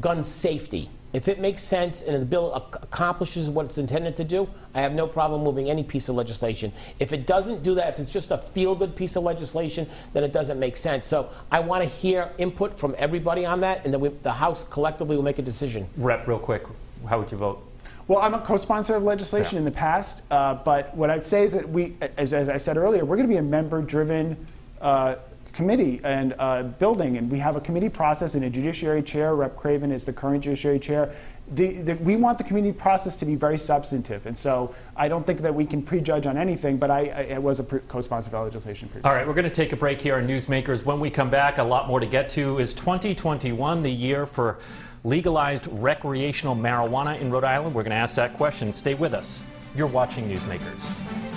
gun 0.00 0.22
safety. 0.22 0.90
If 1.12 1.26
it 1.26 1.40
makes 1.40 1.62
sense 1.62 2.02
and 2.02 2.20
the 2.22 2.24
bill 2.24 2.52
ac- 2.54 2.78
accomplishes 2.82 3.50
what 3.50 3.66
it's 3.66 3.78
intended 3.78 4.16
to 4.18 4.24
do, 4.24 4.48
I 4.74 4.80
have 4.80 4.92
no 4.92 5.08
problem 5.08 5.42
moving 5.42 5.68
any 5.68 5.82
piece 5.82 6.08
of 6.08 6.14
legislation. 6.14 6.72
If 7.00 7.12
it 7.12 7.26
doesn't 7.26 7.64
do 7.64 7.74
that, 7.74 7.88
if 7.94 7.98
it's 7.98 8.10
just 8.10 8.30
a 8.30 8.38
feel 8.38 8.76
good 8.76 8.94
piece 8.94 9.16
of 9.16 9.24
legislation, 9.24 9.88
then 10.12 10.22
it 10.22 10.32
doesn't 10.32 10.60
make 10.60 10.76
sense. 10.76 11.08
So 11.08 11.28
I 11.50 11.58
want 11.60 11.82
to 11.82 11.88
hear 11.88 12.30
input 12.38 12.78
from 12.78 12.94
everybody 12.96 13.44
on 13.44 13.60
that, 13.62 13.84
and 13.84 13.92
then 13.92 14.00
we, 14.00 14.10
the 14.10 14.32
House 14.32 14.62
collectively 14.70 15.16
will 15.16 15.24
make 15.24 15.40
a 15.40 15.42
decision. 15.42 15.88
Rep, 15.96 16.28
real 16.28 16.38
quick, 16.38 16.62
how 17.08 17.18
would 17.18 17.32
you 17.32 17.38
vote? 17.38 17.66
Well, 18.06 18.20
I'm 18.20 18.34
a 18.34 18.40
co-sponsor 18.40 18.94
of 18.94 19.02
legislation 19.02 19.54
Yeah. 19.54 19.60
in 19.60 19.64
the 19.64 19.70
past, 19.72 20.22
uh, 20.30 20.54
but 20.54 20.96
what 20.96 21.10
I'd 21.10 21.24
say 21.24 21.42
is 21.42 21.52
that 21.52 21.68
we, 21.68 21.96
as, 22.18 22.32
as 22.34 22.48
I 22.48 22.56
said 22.56 22.76
earlier, 22.76 23.04
we're 23.04 23.16
going 23.16 23.28
to 23.28 23.32
be 23.32 23.38
a 23.38 23.42
member-driven 23.42 24.36
uh, 24.80 25.16
committee 25.52 26.00
and 26.04 26.34
uh, 26.38 26.62
building, 26.62 27.16
and 27.16 27.30
we 27.30 27.38
have 27.38 27.56
a 27.56 27.60
committee 27.60 27.88
process 27.88 28.34
and 28.34 28.44
a 28.44 28.50
judiciary 28.50 29.02
chair. 29.02 29.34
Rep. 29.34 29.56
Craven 29.56 29.92
is 29.92 30.04
the 30.04 30.12
current 30.12 30.44
judiciary 30.44 30.78
chair. 30.78 31.14
The, 31.52 31.82
the, 31.82 31.94
we 31.96 32.14
want 32.14 32.38
the 32.38 32.44
committee 32.44 32.72
process 32.72 33.16
to 33.16 33.24
be 33.24 33.34
very 33.34 33.58
substantive, 33.58 34.26
and 34.26 34.38
so 34.38 34.72
I 34.96 35.08
don't 35.08 35.26
think 35.26 35.40
that 35.40 35.52
we 35.52 35.66
can 35.66 35.82
prejudge 35.82 36.26
on 36.26 36.36
anything. 36.36 36.76
But 36.76 36.92
I, 36.92 37.06
I, 37.30 37.34
I 37.34 37.38
was 37.38 37.58
a 37.58 37.64
pre- 37.64 37.80
co-sponsor 37.88 38.34
of 38.36 38.44
legislation 38.44 38.88
previously. 38.88 39.10
All 39.10 39.16
right, 39.16 39.26
we're 39.26 39.34
going 39.34 39.44
to 39.44 39.50
take 39.50 39.72
a 39.72 39.76
break 39.76 40.00
here 40.00 40.16
on 40.16 40.28
Newsmakers. 40.28 40.84
When 40.84 41.00
we 41.00 41.10
come 41.10 41.28
back, 41.28 41.58
a 41.58 41.64
lot 41.64 41.88
more 41.88 41.98
to 41.98 42.06
get 42.06 42.28
to. 42.30 42.58
Is 42.58 42.72
2021 42.74 43.82
the 43.82 43.90
year 43.90 44.26
for 44.26 44.58
legalized 45.02 45.66
recreational 45.72 46.54
marijuana 46.54 47.20
in 47.20 47.32
Rhode 47.32 47.44
Island? 47.44 47.74
We're 47.74 47.82
going 47.82 47.90
to 47.90 47.96
ask 47.96 48.14
that 48.14 48.34
question. 48.34 48.72
Stay 48.72 48.94
with 48.94 49.12
us. 49.12 49.42
You're 49.74 49.88
watching 49.88 50.28
Newsmakers. 50.28 51.29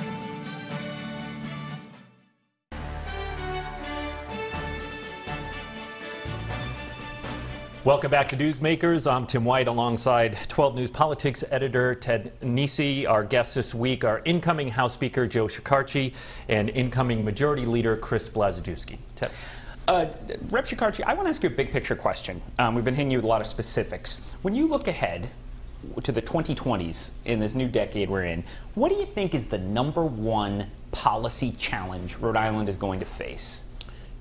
Welcome 7.85 8.11
back 8.11 8.29
to 8.29 8.37
Newsmakers. 8.37 9.11
I'm 9.11 9.27
Tim 9.27 9.43
White 9.43 9.67
alongside 9.67 10.37
12 10.47 10.75
News 10.75 10.89
Politics 10.89 11.43
editor 11.51 11.93
Ted 11.93 12.31
Nesi. 12.41 13.05
Our 13.05 13.25
guests 13.25 13.55
this 13.55 13.75
week 13.75 14.05
are 14.05 14.21
incoming 14.23 14.69
House 14.69 14.93
Speaker 14.93 15.27
Joe 15.27 15.47
Shekarchi 15.47 16.13
and 16.47 16.69
incoming 16.69 17.25
Majority 17.25 17.65
Leader 17.65 17.97
Chris 17.97 18.29
Blazejewski. 18.29 18.99
Ted. 19.17 19.31
Uh, 19.89 20.05
Rep. 20.49 20.65
Shekarchi, 20.65 21.03
I 21.03 21.13
want 21.13 21.25
to 21.25 21.29
ask 21.29 21.43
you 21.43 21.49
a 21.49 21.51
big 21.51 21.73
picture 21.73 21.93
question. 21.93 22.41
Um, 22.57 22.73
we've 22.73 22.85
been 22.85 22.95
hitting 22.95 23.11
you 23.11 23.17
with 23.17 23.25
a 23.25 23.27
lot 23.27 23.41
of 23.41 23.47
specifics. 23.47 24.15
When 24.43 24.55
you 24.55 24.65
look 24.65 24.87
ahead 24.87 25.27
to 26.03 26.13
the 26.13 26.21
2020s 26.21 27.11
in 27.25 27.41
this 27.41 27.53
new 27.53 27.67
decade 27.67 28.09
we're 28.09 28.23
in, 28.23 28.45
what 28.75 28.93
do 28.93 28.95
you 28.95 29.05
think 29.05 29.35
is 29.35 29.47
the 29.47 29.57
number 29.57 30.05
one 30.05 30.67
policy 30.93 31.51
challenge 31.51 32.15
Rhode 32.15 32.37
Island 32.37 32.69
is 32.69 32.77
going 32.77 33.01
to 33.01 33.05
face? 33.05 33.62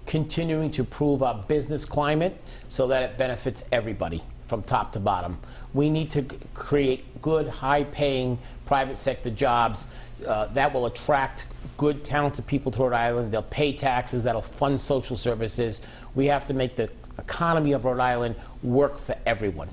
Continuing 0.07 0.71
to 0.73 0.83
improve 0.83 1.23
our 1.23 1.35
business 1.35 1.85
climate 1.85 2.37
so 2.69 2.87
that 2.89 3.03
it 3.03 3.19
benefits 3.19 3.65
everybody 3.73 4.23
from 4.47 4.63
top 4.63 4.93
to 4.93 5.01
bottom. 5.01 5.39
We 5.73 5.89
need 5.89 6.11
to 6.13 6.23
create 6.55 7.23
good, 7.23 7.49
high 7.49 7.85
paying 7.85 8.39
private 8.67 8.99
sector 8.99 9.31
jobs 9.31 9.87
uh, 10.27 10.47
that 10.49 10.73
will 10.73 10.87
attract 10.87 11.47
good, 11.77 12.05
talented 12.05 12.47
people 12.47 12.71
to 12.73 12.83
Rhode 12.83 12.93
Island. 12.93 13.33
They'll 13.33 13.43
pay 13.43 13.73
taxes, 13.73 14.25
that'll 14.25 14.43
fund 14.43 14.81
social 14.81 15.17
services. 15.17 15.83
We 16.15 16.27
have 16.27 16.47
to 16.47 16.55
make 16.55 16.77
the 16.77 16.91
economy 17.19 17.73
of 17.73 17.85
Rhode 17.85 18.01
Island 18.01 18.37
work 18.63 18.99
for 18.99 19.17
everyone. 19.27 19.69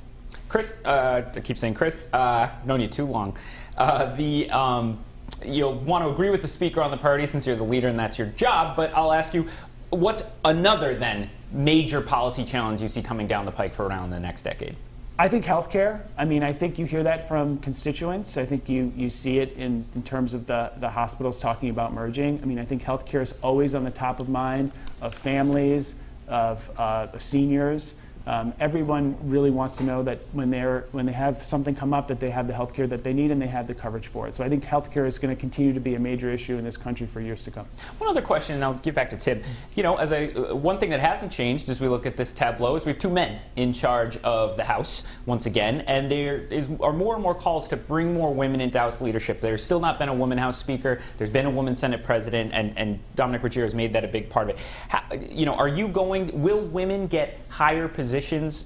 Chris, 0.47 0.77
uh, 0.85 1.23
I 1.35 1.39
keep 1.41 1.57
saying 1.57 1.75
Chris, 1.75 2.07
uh, 2.13 2.49
known 2.65 2.81
you 2.81 2.87
too 2.87 3.05
long. 3.05 3.37
Uh, 3.77 4.15
the 4.15 4.49
um, 4.49 4.99
you'll 5.45 5.75
want 5.75 6.03
to 6.03 6.09
agree 6.09 6.29
with 6.29 6.41
the 6.41 6.47
speaker 6.47 6.81
on 6.81 6.91
the 6.91 6.97
party 6.97 7.25
since 7.25 7.45
you're 7.47 7.55
the 7.55 7.63
leader 7.63 7.87
and 7.87 7.97
that's 7.97 8.17
your 8.17 8.27
job. 8.29 8.75
But 8.75 8.93
I'll 8.95 9.13
ask 9.13 9.33
you, 9.33 9.47
what's 9.89 10.23
another 10.45 10.95
then 10.95 11.29
major 11.51 12.01
policy 12.01 12.45
challenge 12.45 12.81
you 12.81 12.87
see 12.87 13.01
coming 13.01 13.27
down 13.27 13.45
the 13.45 13.51
pike 13.51 13.73
for 13.73 13.87
around 13.87 14.11
the 14.11 14.19
next 14.19 14.43
decade? 14.43 14.75
I 15.17 15.27
think 15.27 15.43
healthcare. 15.43 16.01
I 16.17 16.23
mean, 16.23 16.43
I 16.43 16.53
think 16.53 16.79
you 16.79 16.85
hear 16.85 17.03
that 17.03 17.27
from 17.27 17.57
constituents. 17.57 18.37
I 18.37 18.45
think 18.45 18.69
you, 18.69 18.93
you 18.95 19.09
see 19.09 19.39
it 19.39 19.51
in, 19.57 19.85
in 19.93 20.01
terms 20.03 20.33
of 20.33 20.47
the, 20.47 20.71
the 20.77 20.89
hospitals 20.89 21.41
talking 21.41 21.69
about 21.69 21.91
merging. 21.91 22.39
I 22.41 22.45
mean, 22.45 22.57
I 22.57 22.63
think 22.63 22.83
healthcare 22.83 23.21
is 23.21 23.33
always 23.41 23.75
on 23.75 23.83
the 23.83 23.91
top 23.91 24.21
of 24.21 24.29
mind 24.29 24.71
of 25.01 25.13
families, 25.13 25.95
of 26.29 26.69
uh, 26.79 27.07
seniors. 27.19 27.95
Um, 28.29 28.53
everyone 28.59 29.17
really 29.23 29.49
wants 29.49 29.75
to 29.77 29.83
know 29.83 30.03
that 30.03 30.19
when 30.33 30.51
they're 30.51 30.85
when 30.91 31.07
they 31.07 31.11
have 31.13 31.43
something 31.43 31.73
come 31.73 31.95
up, 31.95 32.07
that 32.09 32.19
they 32.19 32.29
have 32.29 32.45
the 32.45 32.53
health 32.53 32.75
care 32.75 32.85
that 32.85 33.03
they 33.03 33.11
need 33.11 33.31
and 33.31 33.41
they 33.41 33.47
have 33.47 33.65
the 33.65 33.73
coverage 33.73 34.05
for 34.05 34.27
it. 34.27 34.35
So 34.35 34.43
I 34.43 34.49
think 34.49 34.63
health 34.63 34.91
care 34.91 35.07
is 35.07 35.17
going 35.17 35.35
to 35.35 35.39
continue 35.39 35.73
to 35.73 35.79
be 35.79 35.95
a 35.95 35.99
major 35.99 36.31
issue 36.31 36.55
in 36.55 36.63
this 36.63 36.77
country 36.77 37.07
for 37.07 37.21
years 37.21 37.43
to 37.45 37.49
come. 37.49 37.65
One 37.97 38.07
other 38.07 38.21
question, 38.21 38.53
and 38.53 38.63
I'll 38.63 38.75
get 38.75 38.93
back 38.93 39.09
to 39.09 39.17
Tim. 39.17 39.41
You 39.73 39.81
know, 39.81 39.95
as 39.95 40.11
a 40.11 40.51
uh, 40.51 40.53
one 40.53 40.77
thing 40.77 40.91
that 40.91 40.99
hasn't 40.99 41.31
changed 41.31 41.69
as 41.69 41.81
we 41.81 41.87
look 41.87 42.05
at 42.05 42.17
this 42.17 42.31
tableau 42.31 42.75
is 42.75 42.85
we 42.85 42.91
have 42.91 42.99
two 42.99 43.09
men 43.09 43.41
in 43.55 43.73
charge 43.73 44.17
of 44.17 44.57
the 44.57 44.63
House 44.63 45.07
once 45.25 45.47
again, 45.47 45.81
and 45.87 46.11
there 46.11 46.37
is 46.37 46.69
are 46.81 46.93
more 46.93 47.15
and 47.15 47.23
more 47.23 47.33
calls 47.33 47.67
to 47.69 47.77
bring 47.77 48.13
more 48.13 48.31
women 48.31 48.61
into 48.61 48.77
House 48.77 49.01
leadership. 49.01 49.41
There's 49.41 49.63
still 49.63 49.79
not 49.79 49.97
been 49.97 50.09
a 50.09 50.13
woman 50.13 50.37
House 50.37 50.59
Speaker. 50.59 51.01
There's 51.17 51.31
been 51.31 51.47
a 51.47 51.51
woman 51.51 51.75
Senate 51.75 52.03
President, 52.03 52.51
and, 52.53 52.77
and 52.77 52.99
Dominick 53.15 53.41
Ruggerio 53.41 53.63
has 53.63 53.73
made 53.73 53.91
that 53.93 54.03
a 54.03 54.07
big 54.07 54.29
part 54.29 54.51
of 54.51 54.55
it. 54.55 54.61
How, 54.87 55.01
you 55.31 55.47
know, 55.47 55.55
are 55.55 55.67
you 55.67 55.87
going? 55.87 56.43
Will 56.43 56.61
women 56.61 57.07
get 57.07 57.39
higher 57.49 57.87
positions, 57.87 58.18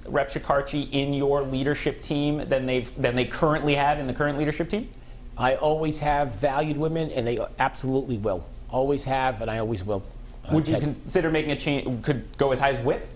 Rep 0.06 0.30
Shekarchi, 0.30 0.90
in 0.92 1.12
your 1.14 1.42
leadership 1.42 2.02
team 2.02 2.48
than 2.48 2.66
they've 2.66 2.90
than 3.00 3.16
they 3.16 3.24
currently 3.24 3.74
have 3.74 3.98
in 3.98 4.06
the 4.06 4.14
current 4.14 4.38
leadership 4.38 4.68
team? 4.68 4.90
I 5.36 5.56
always 5.56 5.98
have 5.98 6.34
valued 6.36 6.76
women, 6.76 7.10
and 7.10 7.26
they 7.26 7.38
absolutely 7.58 8.18
will. 8.18 8.46
Always 8.70 9.04
have, 9.04 9.40
and 9.40 9.50
I 9.50 9.58
always 9.58 9.84
will. 9.84 10.02
Uh, 10.48 10.54
Would 10.54 10.68
you 10.68 10.74
Ted. 10.74 10.82
consider 10.82 11.30
making 11.30 11.52
a 11.52 11.56
change? 11.56 12.02
Could 12.02 12.36
go 12.38 12.52
as 12.52 12.58
high 12.58 12.70
as 12.70 12.80
whip? 12.80 13.08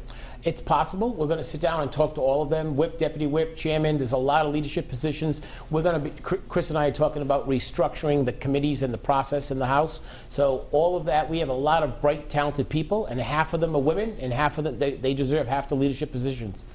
It's 0.44 0.60
possible. 0.60 1.12
We're 1.12 1.26
going 1.26 1.38
to 1.38 1.44
sit 1.44 1.60
down 1.60 1.80
and 1.80 1.90
talk 1.90 2.14
to 2.14 2.20
all 2.20 2.42
of 2.42 2.48
them 2.48 2.76
whip, 2.76 2.96
deputy 2.96 3.26
whip, 3.26 3.56
chairman. 3.56 3.98
There's 3.98 4.12
a 4.12 4.16
lot 4.16 4.46
of 4.46 4.52
leadership 4.52 4.88
positions. 4.88 5.42
We're 5.70 5.82
going 5.82 6.00
to 6.00 6.10
be, 6.10 6.38
Chris 6.48 6.70
and 6.70 6.78
I 6.78 6.86
are 6.86 6.92
talking 6.92 7.22
about 7.22 7.48
restructuring 7.48 8.24
the 8.24 8.32
committees 8.32 8.82
and 8.82 8.94
the 8.94 8.98
process 8.98 9.50
in 9.50 9.58
the 9.58 9.66
House. 9.66 10.00
So, 10.28 10.66
all 10.70 10.96
of 10.96 11.06
that, 11.06 11.28
we 11.28 11.40
have 11.40 11.48
a 11.48 11.52
lot 11.52 11.82
of 11.82 12.00
bright, 12.00 12.30
talented 12.30 12.68
people, 12.68 13.06
and 13.06 13.20
half 13.20 13.52
of 13.52 13.60
them 13.60 13.74
are 13.74 13.82
women, 13.82 14.16
and 14.20 14.32
half 14.32 14.58
of 14.58 14.64
them, 14.64 14.78
they, 14.78 14.92
they 14.92 15.12
deserve 15.12 15.48
half 15.48 15.68
the 15.68 15.74
leadership 15.74 16.12
positions. 16.12 16.66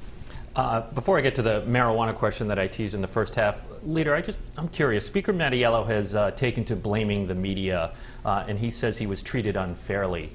Uh, 0.55 0.81
before 0.91 1.17
I 1.17 1.21
get 1.21 1.33
to 1.35 1.41
the 1.41 1.61
marijuana 1.61 2.13
question 2.13 2.47
that 2.49 2.59
I 2.59 2.67
teased 2.67 2.93
in 2.93 3.01
the 3.01 3.07
first 3.07 3.33
half, 3.33 3.63
leader, 3.83 4.13
I 4.13 4.21
just 4.21 4.37
I'm 4.57 4.67
curious. 4.67 5.05
Speaker 5.05 5.33
Mattiello 5.33 5.87
has 5.87 6.13
uh, 6.13 6.31
taken 6.31 6.63
to 6.65 6.75
blaming 6.75 7.27
the 7.27 7.33
media, 7.33 7.93
uh, 8.23 8.43
and 8.47 8.59
he 8.59 8.69
says 8.69 8.97
he 8.97 9.07
was 9.07 9.23
treated 9.23 9.55
unfairly. 9.55 10.29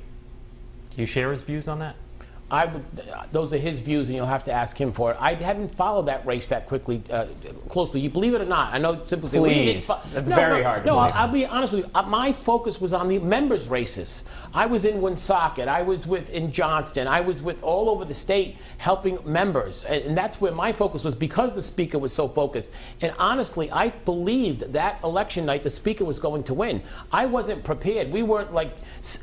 Do 0.97 1.02
you 1.02 1.06
share 1.06 1.30
his 1.30 1.42
views 1.42 1.68
on 1.68 1.78
that? 1.80 1.94
I 2.50 2.64
would, 2.64 2.85
those 3.31 3.52
are 3.52 3.59
his 3.59 3.81
views, 3.81 4.09
and 4.09 4.17
you'll 4.17 4.25
have 4.25 4.45
to 4.45 4.52
ask 4.52 4.81
him 4.81 4.90
for 4.90 5.11
it. 5.11 5.19
I 5.21 5.35
haven't 5.35 5.75
followed 5.76 6.07
that 6.07 6.25
race 6.25 6.49
that 6.49 6.67
quickly, 6.67 7.02
uh, 7.11 7.26
closely. 7.69 8.00
You 8.00 8.09
believe 8.09 8.33
it 8.33 8.40
or 8.40 8.47
not? 8.47 8.73
I 8.73 8.78
know 8.78 9.05
simply 9.07 9.28
say, 9.28 9.38
Please. 9.38 9.87
Well, 9.87 10.02
That's 10.14 10.31
no, 10.31 10.37
very 10.37 10.62
no, 10.62 10.69
hard. 10.69 10.87
No, 10.87 10.99
I'll, 10.99 11.12
I'll, 11.12 11.28
be 11.28 11.45
honest 11.45 11.75
with 11.75 11.85
you. 11.85 11.90
Uh, 11.95 12.02
my 12.02 12.33
focus 12.33 12.81
was 12.81 12.95
on 12.95 13.09
the 13.09 13.19
members' 13.19 13.69
races. 13.69 14.25
I 14.55 14.64
was 14.64 14.87
in 14.87 15.02
Woonsocket. 15.02 15.69
I 15.69 15.83
was 15.83 16.07
with 16.07 16.31
in 16.31 16.50
Johnston. 16.50 17.07
I 17.07 17.21
was 17.21 17.43
with 17.43 17.62
all 17.62 17.90
over 17.90 18.07
the 18.07 18.14
state 18.14 18.57
helping 18.78 19.19
members, 19.31 19.85
and, 19.85 20.02
and 20.05 20.17
that's 20.17 20.40
where 20.40 20.52
my 20.52 20.73
focus 20.73 21.05
was 21.05 21.14
because 21.14 21.55
the 21.55 21.62
speaker 21.62 21.99
was 21.99 22.14
so 22.14 22.28
focused. 22.28 22.71
And 23.02 23.14
honestly, 23.19 23.71
I 23.71 23.90
believed 23.90 24.73
that 24.73 25.00
election 25.05 25.45
night 25.45 25.64
the 25.64 25.71
speaker 25.71 26.07
was 26.07 26.19
going 26.19 26.45
to 26.45 26.55
win. 26.55 26.83
I 27.12 27.26
wasn't 27.26 27.62
prepared. 27.62 28.11
We 28.11 28.23
weren't 28.23 28.55
like 28.55 28.75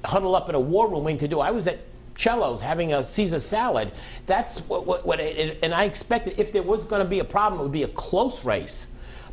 huddled 0.03 0.35
up 0.35 0.47
in 0.47 0.53
a 0.53 0.59
war 0.59 0.87
room 0.87 1.05
waiting 1.05 1.17
to 1.19 1.27
do. 1.27 1.39
I 1.39 1.49
was 1.49 1.67
at 1.67 1.79
cellos 2.17 2.61
having 2.61 2.93
a 2.93 3.03
Caesar 3.03 3.39
salad. 3.39 3.91
That's 4.25 4.59
what, 4.59 4.85
what, 4.85 5.05
what 5.05 5.19
it, 5.19 5.59
and 5.61 5.73
I 5.73 5.85
expected 5.85 6.39
if 6.39 6.51
there 6.51 6.63
was 6.63 6.85
going 6.85 7.03
to 7.03 7.09
be 7.09 7.19
a 7.19 7.23
problem, 7.25 7.59
it 7.59 7.63
would 7.63 7.71
be 7.71 7.83
a 7.83 7.87
close 7.89 8.43
race. 8.45 8.87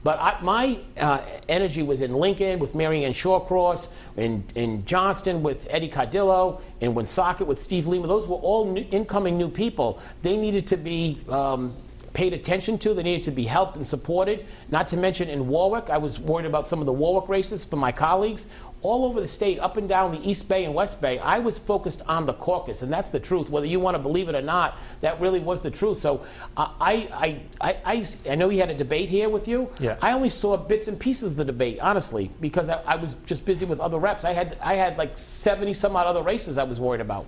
But 0.04 0.18
I, 0.18 0.38
my 0.42 0.78
uh, 0.98 1.20
energy 1.48 1.82
was 1.84 2.00
in 2.00 2.12
Lincoln 2.12 2.58
with 2.58 2.74
Marianne 2.74 3.12
Shallcross, 3.12 3.88
in, 4.16 4.42
in 4.56 4.84
Johnston 4.84 5.44
with 5.44 5.66
Eddie 5.70 5.88
Cardillo, 5.88 6.60
in 6.80 6.94
Woonsocket 6.94 7.46
with 7.46 7.60
Steve 7.60 7.86
Lima. 7.86 8.08
Those 8.08 8.26
were 8.26 8.36
all 8.36 8.70
new, 8.70 8.84
incoming 8.90 9.38
new 9.38 9.48
people. 9.48 10.00
They 10.22 10.36
needed 10.36 10.66
to 10.68 10.76
be 10.76 11.20
um, 11.28 11.76
paid 12.14 12.32
attention 12.32 12.78
to. 12.78 12.94
They 12.94 13.04
needed 13.04 13.24
to 13.24 13.30
be 13.30 13.44
helped 13.44 13.76
and 13.76 13.86
supported. 13.86 14.44
Not 14.70 14.88
to 14.88 14.96
mention 14.96 15.28
in 15.28 15.46
Warwick, 15.46 15.88
I 15.88 15.98
was 15.98 16.18
worried 16.18 16.46
about 16.46 16.66
some 16.66 16.80
of 16.80 16.86
the 16.86 16.92
Warwick 16.92 17.28
races 17.28 17.64
for 17.64 17.76
my 17.76 17.92
colleagues 17.92 18.48
all 18.82 19.04
over 19.04 19.20
the 19.20 19.28
state, 19.28 19.58
up 19.60 19.76
and 19.76 19.88
down 19.88 20.12
the 20.12 20.28
East 20.28 20.48
Bay 20.48 20.64
and 20.64 20.74
West 20.74 21.00
Bay, 21.00 21.18
I 21.18 21.38
was 21.38 21.58
focused 21.58 22.02
on 22.06 22.26
the 22.26 22.34
caucus, 22.34 22.82
and 22.82 22.92
that's 22.92 23.10
the 23.10 23.20
truth. 23.20 23.48
Whether 23.48 23.66
you 23.66 23.80
want 23.80 23.94
to 23.94 23.98
believe 23.98 24.28
it 24.28 24.34
or 24.34 24.42
not, 24.42 24.76
that 25.00 25.20
really 25.20 25.40
was 25.40 25.62
the 25.62 25.70
truth. 25.70 25.98
So 25.98 26.24
uh, 26.56 26.68
I, 26.80 27.08
I, 27.12 27.40
I, 27.60 27.76
I, 27.84 28.06
I 28.30 28.34
know 28.34 28.48
he 28.48 28.58
had 28.58 28.70
a 28.70 28.74
debate 28.74 29.08
here 29.08 29.28
with 29.28 29.46
you. 29.46 29.70
Yeah. 29.80 29.96
I 30.02 30.12
only 30.12 30.30
saw 30.30 30.56
bits 30.56 30.88
and 30.88 30.98
pieces 30.98 31.32
of 31.32 31.36
the 31.36 31.44
debate, 31.44 31.78
honestly, 31.80 32.30
because 32.40 32.68
I, 32.68 32.82
I 32.82 32.96
was 32.96 33.14
just 33.24 33.46
busy 33.46 33.64
with 33.64 33.80
other 33.80 33.98
reps. 33.98 34.24
I 34.24 34.32
had, 34.32 34.58
I 34.60 34.74
had 34.74 34.98
like 34.98 35.16
70 35.16 35.72
some 35.74 35.94
odd 35.96 36.06
other 36.06 36.22
races 36.22 36.58
I 36.58 36.64
was 36.64 36.80
worried 36.80 37.00
about. 37.00 37.26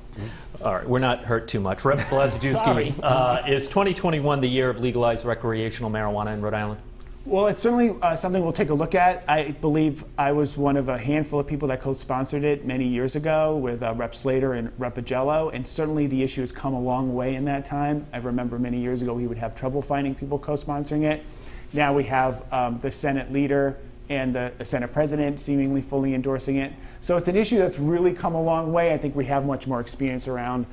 All 0.63 0.75
right, 0.75 0.89
we're 0.89 0.99
not 0.99 1.25
hurt 1.25 1.49
too 1.49 1.61
much. 1.61 1.85
Rep 1.85 1.99
Blazejewski, 2.09 2.99
uh, 3.03 3.43
is 3.47 3.69
2021 3.69 4.41
the 4.41 4.49
year 4.49 4.71
of 4.71 4.81
legalized 4.81 5.25
recreational 5.25 5.91
marijuana 5.91 6.35
in 6.35 6.43
Rhode 6.43 6.55
Island? 6.55 6.81
Well, 7.27 7.47
it's 7.47 7.61
certainly 7.61 7.97
uh, 8.03 8.17
something 8.17 8.43
we'll 8.43 8.53
take 8.53 8.69
a 8.69 8.75
look 8.75 8.95
at. 8.95 9.25
I 9.27 9.53
believe 9.53 10.05
I 10.19 10.33
was 10.33 10.59
one 10.59 10.77
of 10.77 10.91
a 10.91 10.99
handful 10.99 11.41
of 11.41 11.47
people 11.47 11.69
that 11.69 11.81
co-sponsored 11.81 12.45
it 12.45 12.67
many 12.67 12.87
years 12.87 13.17
ago 13.17 13.57
with 13.57 13.83
uh, 13.83 13.95
Rep 13.95 14.15
Slater 14.15 14.53
and 14.53 14.71
Rep 14.77 14.97
Ajello, 14.97 15.51
and 15.55 15.67
certainly 15.67 16.07
the 16.07 16.23
issue 16.23 16.43
has 16.43 16.53
come 16.53 16.75
a 16.75 16.81
long 16.81 17.15
way 17.15 17.35
in 17.35 17.47
that 17.47 17.65
time. 17.65 18.07
I 18.13 18.19
remember 18.19 18.59
many 18.59 18.79
years 18.79 19.01
ago 19.01 19.15
we 19.15 19.27
would 19.27 19.39
have 19.39 19.57
trouble 19.57 19.81
finding 19.81 20.15
people 20.15 20.39
co-sponsoring 20.39 21.05
it. 21.05 21.25
Now 21.73 21.95
we 21.95 22.05
have 22.05 22.45
um, 22.53 22.79
the 22.83 22.93
Senate 22.93 23.33
leader 23.33 23.79
and 24.11 24.35
the, 24.35 24.53
the 24.59 24.65
Senate 24.67 24.93
president 24.93 25.41
seemingly 25.41 25.81
fully 25.81 26.13
endorsing 26.13 26.57
it. 26.57 26.75
So 27.01 27.17
it's 27.17 27.29
an 27.29 27.37
issue 27.37 27.57
that's 27.57 27.79
really 27.79 28.13
come 28.13 28.35
a 28.35 28.43
long 28.43 28.71
way. 28.71 28.93
I 28.93 28.99
think 28.99 29.17
we 29.17 29.25
have 29.25 29.47
much 29.47 29.67
more 29.67 29.81
experience 29.81 30.29
around 30.29 30.67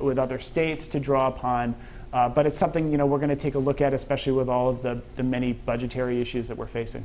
with 0.00 0.18
other 0.18 0.40
states 0.40 0.88
to 0.88 0.98
draw 0.98 1.28
upon. 1.28 1.76
Uh, 2.12 2.28
but 2.28 2.46
it's 2.46 2.58
something 2.58 2.90
you 2.90 2.98
know 2.98 3.06
we're 3.06 3.18
going 3.18 3.30
to 3.30 3.36
take 3.36 3.54
a 3.54 3.58
look 3.58 3.80
at, 3.80 3.94
especially 3.94 4.32
with 4.32 4.48
all 4.48 4.68
of 4.68 4.82
the, 4.82 5.00
the 5.16 5.22
many 5.22 5.52
budgetary 5.52 6.20
issues 6.20 6.48
that 6.48 6.56
we're 6.56 6.66
facing. 6.66 7.04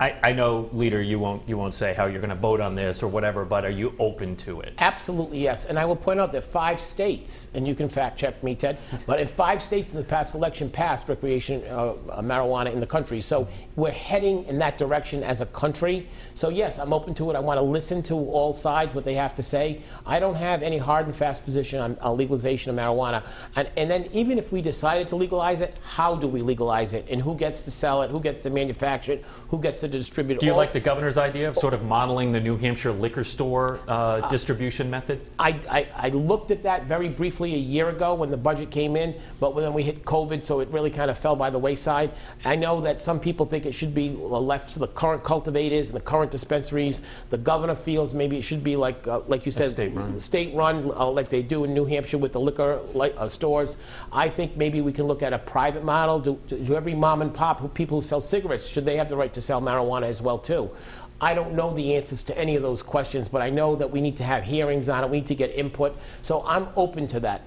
I, 0.00 0.16
I, 0.22 0.32
know, 0.32 0.70
leader, 0.72 1.02
you 1.02 1.18
won't 1.18 1.46
you 1.46 1.58
won't 1.58 1.74
say 1.74 1.92
how 1.92 2.06
you're 2.06 2.22
going 2.22 2.30
to 2.30 2.34
vote 2.34 2.62
on 2.62 2.74
this 2.74 3.02
or 3.02 3.08
whatever, 3.08 3.44
but 3.44 3.66
are 3.66 3.70
you 3.70 3.94
open 3.98 4.34
to 4.36 4.62
it? 4.62 4.72
Absolutely, 4.78 5.40
yes. 5.40 5.66
And 5.66 5.78
I 5.78 5.84
will 5.84 5.94
point 5.94 6.18
out 6.18 6.32
that 6.32 6.42
five 6.42 6.80
states, 6.80 7.48
and 7.52 7.68
you 7.68 7.74
can 7.74 7.90
fact 7.90 8.18
check 8.18 8.42
me, 8.42 8.54
Ted, 8.54 8.78
but 9.04 9.20
in 9.20 9.28
five 9.28 9.62
states 9.62 9.92
in 9.92 9.98
the 9.98 10.04
past 10.04 10.34
election 10.34 10.70
passed 10.70 11.06
recreation 11.06 11.62
uh, 11.66 11.92
marijuana 12.22 12.72
in 12.72 12.80
the 12.80 12.86
country. 12.86 13.20
So 13.20 13.46
we're 13.76 13.90
heading 13.90 14.44
in 14.44 14.58
that 14.60 14.78
direction 14.78 15.22
as 15.22 15.42
a 15.42 15.46
country. 15.46 16.08
So 16.34 16.48
yes, 16.48 16.78
I'm 16.78 16.94
open 16.94 17.12
to 17.16 17.30
it. 17.30 17.36
I 17.36 17.40
want 17.40 17.58
to 17.58 17.64
listen 17.64 18.02
to 18.04 18.14
all 18.14 18.54
sides 18.54 18.94
what 18.94 19.04
they 19.04 19.14
have 19.14 19.34
to 19.34 19.42
say. 19.42 19.82
I 20.06 20.18
don't 20.18 20.36
have 20.36 20.62
any 20.62 20.78
hard 20.78 21.04
and 21.08 21.14
fast 21.14 21.44
position 21.44 21.78
on, 21.78 21.98
on 21.98 22.16
legalization 22.16 22.70
of 22.70 22.82
marijuana. 22.82 23.22
And, 23.54 23.68
and 23.76 23.90
then 23.90 24.06
even 24.12 24.38
if 24.38 24.50
we 24.50 24.62
decided 24.62 25.08
to 25.08 25.16
legalize 25.16 25.60
it, 25.60 25.76
how 25.82 26.16
do 26.16 26.26
we 26.26 26.40
legalize 26.40 26.94
it, 26.94 27.06
and 27.10 27.20
who 27.20 27.34
gets 27.34 27.60
to 27.62 27.70
sell 27.70 28.00
it, 28.00 28.10
who 28.10 28.20
gets 28.20 28.40
to 28.44 28.50
manufacture 28.50 29.12
it, 29.12 29.26
who 29.48 29.60
gets 29.60 29.80
to 29.80 29.89
distribute. 29.90 30.40
Do 30.40 30.46
you 30.46 30.52
all, 30.52 30.58
like 30.58 30.72
the 30.72 30.80
governor's 30.80 31.18
idea 31.18 31.48
of 31.48 31.56
sort 31.56 31.74
of 31.74 31.82
modeling 31.82 32.32
the 32.32 32.40
New 32.40 32.56
Hampshire 32.56 32.92
liquor 32.92 33.24
store 33.24 33.80
uh, 33.88 33.92
uh, 33.92 34.28
distribution 34.28 34.90
method? 34.90 35.20
I, 35.38 35.50
I, 35.70 35.88
I, 35.94 36.08
looked 36.10 36.50
at 36.50 36.62
that 36.62 36.86
very 36.86 37.08
briefly 37.08 37.54
a 37.54 37.58
year 37.58 37.88
ago 37.88 38.14
when 38.14 38.30
the 38.30 38.36
budget 38.36 38.70
came 38.70 38.96
in, 38.96 39.14
but 39.38 39.54
then 39.56 39.72
we 39.72 39.82
hit 39.82 40.04
COVID, 40.04 40.44
so 40.44 40.60
it 40.60 40.68
really 40.68 40.90
kind 40.90 41.10
of 41.10 41.18
fell 41.18 41.36
by 41.36 41.50
the 41.50 41.58
wayside. 41.58 42.12
I 42.44 42.56
know 42.56 42.80
that 42.80 43.02
some 43.02 43.20
people 43.20 43.46
think 43.46 43.66
it 43.66 43.74
should 43.74 43.94
be 43.94 44.10
left 44.10 44.72
to 44.74 44.78
the 44.78 44.88
current 44.88 45.24
cultivators 45.24 45.88
and 45.88 45.96
the 45.96 46.02
current 46.02 46.30
dispensaries. 46.30 47.02
The 47.30 47.38
governor 47.38 47.74
feels 47.74 48.14
maybe 48.14 48.38
it 48.38 48.42
should 48.42 48.64
be 48.64 48.76
like, 48.76 49.06
uh, 49.06 49.20
like 49.26 49.46
you 49.46 49.52
said, 49.52 49.70
state 49.70 49.94
run, 49.94 50.20
state 50.20 50.54
run 50.54 50.90
uh, 50.96 51.06
like 51.06 51.28
they 51.28 51.42
do 51.42 51.64
in 51.64 51.74
New 51.74 51.84
Hampshire 51.84 52.18
with 52.18 52.32
the 52.32 52.40
liquor 52.40 52.80
uh, 52.98 53.28
stores. 53.28 53.76
I 54.12 54.28
think 54.28 54.56
maybe 54.56 54.80
we 54.80 54.92
can 54.92 55.06
look 55.06 55.22
at 55.22 55.32
a 55.32 55.38
private 55.38 55.84
model. 55.84 56.18
Do, 56.18 56.38
do 56.48 56.74
every 56.74 56.94
mom 56.94 57.22
and 57.22 57.32
pop, 57.32 57.60
who, 57.60 57.68
people 57.68 58.00
who 58.00 58.06
sell 58.06 58.20
cigarettes, 58.20 58.66
should 58.66 58.84
they 58.84 58.96
have 58.96 59.08
the 59.08 59.16
right 59.16 59.32
to 59.34 59.40
sell 59.40 59.60
marijuana 59.60 59.79
as 60.04 60.22
well 60.22 60.38
too. 60.38 60.70
I 61.20 61.34
don't 61.34 61.54
know 61.54 61.74
the 61.74 61.94
answers 61.96 62.22
to 62.24 62.38
any 62.38 62.56
of 62.56 62.62
those 62.62 62.82
questions, 62.82 63.28
but 63.28 63.42
I 63.42 63.50
know 63.50 63.76
that 63.76 63.90
we 63.90 64.00
need 64.00 64.16
to 64.18 64.24
have 64.24 64.42
hearings 64.42 64.88
on 64.88 65.04
it. 65.04 65.10
We 65.10 65.18
need 65.18 65.26
to 65.26 65.34
get 65.34 65.54
input. 65.54 65.96
So 66.22 66.42
I'm 66.46 66.68
open 66.76 67.06
to 67.08 67.20
that. 67.20 67.42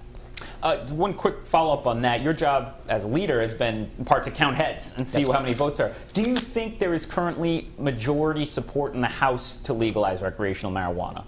Uh, 0.61 0.77
one 0.87 1.13
quick 1.13 1.45
follow 1.45 1.73
up 1.73 1.87
on 1.87 2.01
that. 2.01 2.21
Your 2.21 2.33
job 2.33 2.75
as 2.87 3.03
a 3.03 3.07
leader 3.07 3.41
has 3.41 3.53
been 3.53 3.89
in 3.97 4.05
part 4.05 4.25
to 4.25 4.31
count 4.31 4.55
heads 4.55 4.93
and 4.97 5.07
see 5.07 5.23
That's 5.23 5.35
how 5.35 5.41
many 5.41 5.53
votes 5.53 5.79
are. 5.79 5.93
Do 6.13 6.21
you 6.21 6.35
think 6.35 6.79
there 6.79 6.93
is 6.93 7.05
currently 7.05 7.69
majority 7.77 8.45
support 8.45 8.93
in 8.93 9.01
the 9.01 9.07
House 9.07 9.57
to 9.57 9.73
legalize 9.73 10.21
recreational 10.21 10.71
marijuana? 10.71 11.23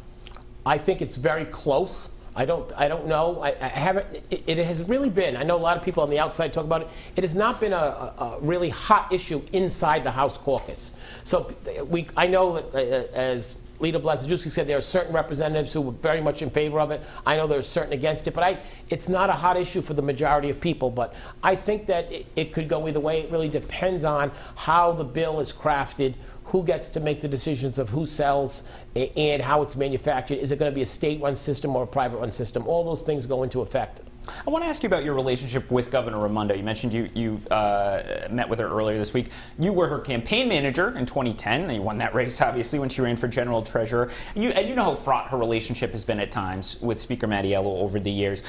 I 0.65 0.77
think 0.77 1.01
it's 1.01 1.15
very 1.15 1.45
close. 1.45 2.09
I 2.35 2.45
don't, 2.45 2.71
I 2.75 2.87
don't 2.89 3.07
know. 3.07 3.41
I, 3.41 3.49
I 3.61 3.67
haven't. 3.67 4.07
It, 4.29 4.43
it, 4.45 4.57
has 4.57 4.83
really 4.83 5.09
been. 5.09 5.37
I 5.37 5.43
know 5.43 5.55
a 5.55 5.57
lot 5.57 5.77
of 5.77 5.83
people 5.83 6.03
on 6.03 6.09
the 6.09 6.19
outside 6.19 6.51
talk 6.51 6.65
about 6.65 6.81
it. 6.81 6.89
It 7.15 7.23
has 7.23 7.33
not 7.33 7.61
been 7.61 7.71
a, 7.71 7.75
a, 7.75 8.37
really 8.41 8.69
hot 8.69 9.11
issue 9.13 9.41
inside 9.53 10.03
the 10.03 10.11
House 10.11 10.37
caucus. 10.37 10.91
So 11.23 11.55
we, 11.89 12.07
I 12.17 12.27
know 12.27 12.61
that 12.61 12.75
uh, 12.75 13.17
as 13.17 13.55
Leader 13.79 13.99
Blazejewski 13.99 14.49
said 14.49 14.67
there 14.67 14.77
are 14.77 14.81
certain 14.81 15.13
representatives 15.13 15.73
who 15.73 15.81
were 15.81 15.91
very 15.91 16.21
much 16.21 16.41
in 16.41 16.49
favor 16.49 16.79
of 16.79 16.91
it. 16.91 17.01
I 17.25 17.37
know 17.37 17.47
there 17.47 17.59
are 17.59 17.63
certain 17.63 17.93
against 17.93 18.27
it, 18.27 18.33
but 18.33 18.43
I, 18.43 18.59
it's 18.89 19.09
not 19.09 19.29
a 19.29 19.33
hot 19.33 19.57
issue 19.57 19.81
for 19.81 19.93
the 19.93 20.01
majority 20.01 20.49
of 20.49 20.59
people. 20.59 20.89
But 20.89 21.13
I 21.43 21.55
think 21.55 21.85
that 21.87 22.11
it, 22.11 22.25
it 22.35 22.53
could 22.53 22.67
go 22.67 22.87
either 22.87 22.99
way. 22.99 23.21
It 23.21 23.31
really 23.31 23.49
depends 23.49 24.03
on 24.03 24.31
how 24.55 24.91
the 24.93 25.03
bill 25.03 25.39
is 25.39 25.51
crafted, 25.51 26.15
who 26.45 26.63
gets 26.63 26.89
to 26.89 26.99
make 26.99 27.21
the 27.21 27.27
decisions 27.27 27.79
of 27.79 27.89
who 27.89 28.05
sells 28.05 28.63
and 28.95 29.41
how 29.41 29.61
it's 29.61 29.75
manufactured. 29.75 30.37
Is 30.37 30.51
it 30.51 30.59
going 30.59 30.71
to 30.71 30.75
be 30.75 30.83
a 30.83 30.85
state 30.85 31.21
run 31.21 31.35
system 31.35 31.75
or 31.75 31.83
a 31.83 31.87
private 31.87 32.17
run 32.17 32.31
system? 32.31 32.67
All 32.67 32.83
those 32.83 33.01
things 33.01 33.25
go 33.25 33.43
into 33.43 33.61
effect. 33.61 34.01
I 34.45 34.49
want 34.49 34.63
to 34.63 34.67
ask 34.67 34.83
you 34.83 34.87
about 34.87 35.03
your 35.03 35.13
relationship 35.13 35.69
with 35.69 35.91
Governor 35.91 36.19
Raimondo. 36.19 36.55
You 36.55 36.63
mentioned 36.63 36.93
you, 36.93 37.09
you 37.13 37.41
uh, 37.51 38.27
met 38.29 38.49
with 38.49 38.59
her 38.59 38.67
earlier 38.67 38.97
this 38.97 39.13
week. 39.13 39.29
You 39.59 39.73
were 39.73 39.87
her 39.87 39.99
campaign 39.99 40.49
manager 40.49 40.97
in 40.97 41.05
2010, 41.05 41.61
and 41.61 41.73
you 41.73 41.81
won 41.81 41.97
that 41.99 42.15
race, 42.15 42.41
obviously, 42.41 42.79
when 42.79 42.89
she 42.89 43.01
ran 43.01 43.17
for 43.17 43.27
general 43.27 43.61
treasurer. 43.61 44.11
You, 44.35 44.49
and 44.49 44.67
you 44.67 44.75
know 44.75 44.83
how 44.83 44.95
fraught 44.95 45.29
her 45.29 45.37
relationship 45.37 45.91
has 45.91 46.05
been 46.05 46.19
at 46.19 46.31
times 46.31 46.79
with 46.81 46.99
Speaker 46.99 47.27
Mattiello 47.27 47.65
over 47.65 47.99
the 47.99 48.11
years. 48.11 48.43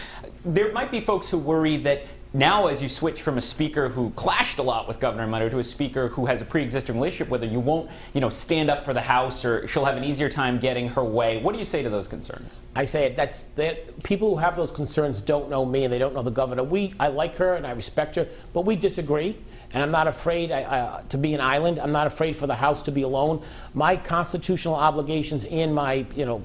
There 0.45 0.73
might 0.73 0.91
be 0.91 1.01
folks 1.01 1.29
who 1.29 1.39
worry 1.39 1.77
that 1.79 2.07
now, 2.37 2.67
as 2.67 2.83
you 2.83 2.89
switch 2.91 3.23
from 3.23 3.39
a 3.39 3.41
speaker 3.41 3.89
who 3.89 4.11
clashed 4.11 4.59
a 4.59 4.63
lot 4.63 4.87
with 4.87 5.01
Governor 5.01 5.25
Raimondo 5.25 5.49
to 5.49 5.59
a 5.59 5.65
speaker 5.65 6.09
who 6.09 6.27
has 6.27 6.43
a 6.43 6.45
pre-existing 6.45 6.95
relationship 6.95 7.31
with 7.31 7.41
her, 7.41 7.49
you 7.49 7.61
won't, 7.61 7.91
you 8.13 8.21
know, 8.21 8.29
stand 8.29 8.71
up 8.71 8.85
for 8.85 8.93
the 8.93 9.01
House, 9.01 9.43
or 9.43 9.67
she'll 9.67 9.87
have 9.87 9.97
an 9.97 10.05
easier 10.05 10.29
time 10.29 10.59
getting 10.59 10.87
her 10.89 11.03
way. 11.03 11.41
What 11.41 11.53
do 11.53 11.59
you 11.59 11.65
say 11.65 11.83
to 11.83 11.89
those 11.89 12.09
concerns? 12.09 12.61
I 12.75 12.85
say 12.85 13.05
it. 13.05 13.17
That's 13.17 13.45
that. 13.55 14.03
People 14.03 14.29
who 14.29 14.37
have 14.37 14.55
those 14.55 14.71
concerns 14.71 15.23
don't 15.23 15.49
know 15.49 15.65
me 15.65 15.85
and 15.85 15.93
they 15.93 15.99
don't 15.99 16.15
know 16.15 16.23
the 16.23 16.31
governor. 16.31 16.63
We, 16.63 16.93
I 17.01 17.09
like 17.09 17.37
her 17.37 17.55
and 17.55 17.67
I 17.67 17.71
respect 17.71 18.17
her, 18.17 18.29
but 18.53 18.67
we 18.67 18.77
disagree. 18.77 19.39
And 19.73 19.83
I'm 19.83 19.91
not 19.91 20.07
afraid 20.07 20.51
to 20.51 21.19
be 21.19 21.33
an 21.33 21.41
island. 21.41 21.79
I'm 21.79 21.93
not 21.93 22.07
afraid 22.07 22.37
for 22.37 22.47
the 22.47 22.55
House 22.55 22.83
to 22.83 22.93
be 22.93 23.03
alone. 23.03 23.43
My 23.73 23.97
constitutional 23.97 24.75
obligations 24.75 25.47
and 25.47 25.75
my, 25.75 26.05
you 26.15 26.27
know, 26.27 26.45